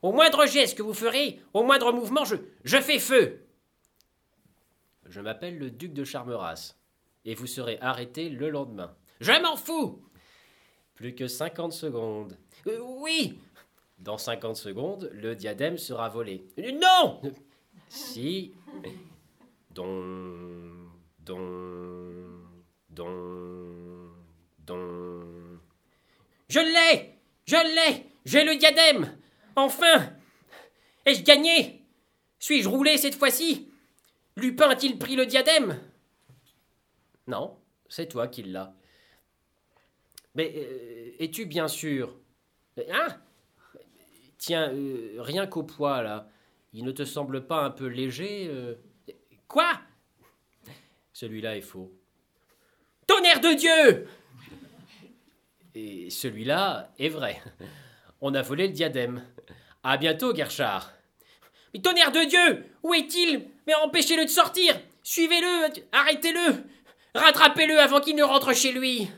[0.02, 3.46] Au moindre geste que vous ferez, au moindre mouvement, je, je fais feu.
[5.06, 6.74] Je m'appelle le duc de Charmeras,
[7.24, 8.94] et vous serez arrêté le lendemain.
[9.20, 10.02] Je m'en fous.
[10.94, 12.36] Plus que cinquante secondes.
[12.66, 13.38] Euh, oui.
[13.98, 16.46] Dans cinquante secondes, le diadème sera volé.
[16.80, 17.20] Non
[17.88, 18.52] Si.
[19.70, 20.84] Don
[21.24, 21.40] don,
[22.90, 24.10] don,
[24.58, 25.60] don.
[26.48, 29.16] Je l'ai Je l'ai J'ai le diadème
[29.56, 30.12] Enfin
[31.06, 31.82] Ai-je gagné?
[32.38, 33.70] Suis-je roulé cette fois-ci?
[34.36, 35.78] Lupin a-t-il pris le diadème?
[37.26, 37.56] Non,
[37.88, 38.74] c'est toi qui l'as.
[40.34, 42.16] Mais euh, es-tu bien sûr?
[42.90, 43.08] Hein?
[44.38, 46.28] Tiens, euh, rien qu'au poids, là,
[46.72, 48.74] il ne te semble pas un peu léger euh
[49.46, 49.72] Quoi?
[51.12, 51.92] Celui-là est faux.
[53.06, 54.08] Tonnerre de Dieu
[55.74, 57.40] Et celui-là est vrai.
[58.20, 59.24] On a volé le diadème.
[59.82, 60.92] À bientôt, Gerchard.
[61.72, 63.46] Mais tonnerre de Dieu Où est-il?
[63.66, 66.64] Mais empêchez-le de sortir Suivez-le Arrêtez-le
[67.14, 69.08] Rattrapez-le avant qu'il ne rentre chez lui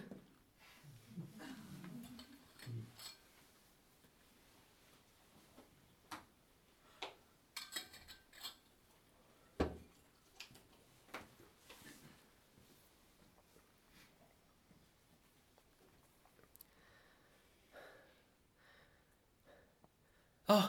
[20.48, 20.62] Oh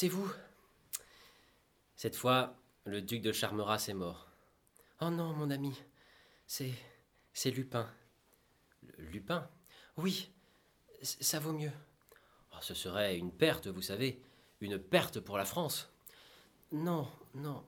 [0.00, 0.32] C'est vous
[1.94, 4.30] Cette fois, le duc de Charmeras est mort.
[5.02, 5.78] Oh non, mon ami,
[6.46, 6.72] c'est.
[7.34, 7.86] c'est Lupin.
[8.96, 9.46] Lupin?
[9.98, 10.32] Oui,
[11.02, 11.72] ça vaut mieux.
[12.50, 14.22] Oh, ce serait une perte, vous savez,
[14.62, 15.92] une perte pour la France.
[16.72, 17.62] Non, non.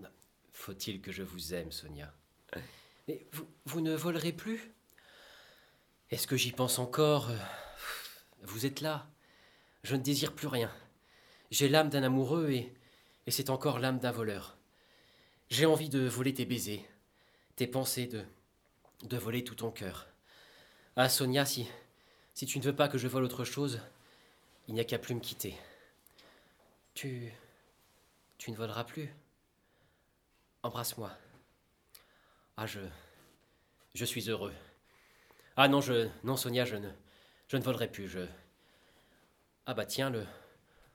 [0.54, 2.14] Faut-il que je vous aime, Sonia?
[3.08, 4.72] Mais vous, vous ne volerez plus?
[6.10, 7.30] Est-ce que j'y pense encore?
[8.40, 9.06] Vous êtes là.
[9.84, 10.74] Je ne désire plus rien.
[11.53, 12.72] J'ai l'âme d'un amoureux et,
[13.28, 14.57] c'est encore l'âme d'un voleur.
[15.50, 16.82] J'ai envie de voler tes baisers,
[17.57, 18.24] tes pensées, de,
[19.03, 20.07] de voler tout ton cœur.
[20.96, 21.68] Ah, Sonia, si,
[22.32, 23.82] si tu ne veux pas que je vole autre chose,
[24.66, 25.55] il n'y a qu'à plus me quitter.
[26.94, 27.30] Tu.
[28.38, 29.14] Tu ne voleras plus
[30.62, 31.11] Embrasse-moi.
[32.57, 32.80] Ah, je.
[33.94, 34.55] Je suis heureux.
[35.59, 36.09] Ah non, je.
[36.24, 36.90] Non, Sonia, je ne.
[37.48, 38.26] Je ne volerai plus, je.
[39.66, 40.26] Ah bah tiens, le.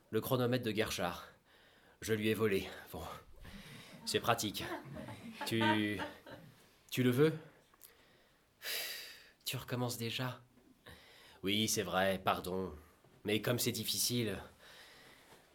[0.10, 1.28] Le chronomètre de Gerchard.
[2.02, 2.70] Je lui ai volé.
[2.92, 3.04] Bon.
[4.06, 4.64] C'est pratique.
[5.46, 6.00] Tu.
[6.90, 7.34] Tu le veux?
[9.46, 10.42] Tu recommences déjà?
[11.44, 12.74] Oui, c'est vrai, pardon.
[13.26, 14.42] Mais comme c'est difficile.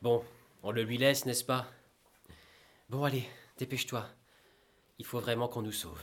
[0.03, 0.25] Bon,
[0.63, 1.67] on le lui laisse, n'est-ce pas?
[2.89, 4.09] Bon, allez, dépêche-toi.
[4.99, 6.03] Il faut vraiment qu'on nous sauve.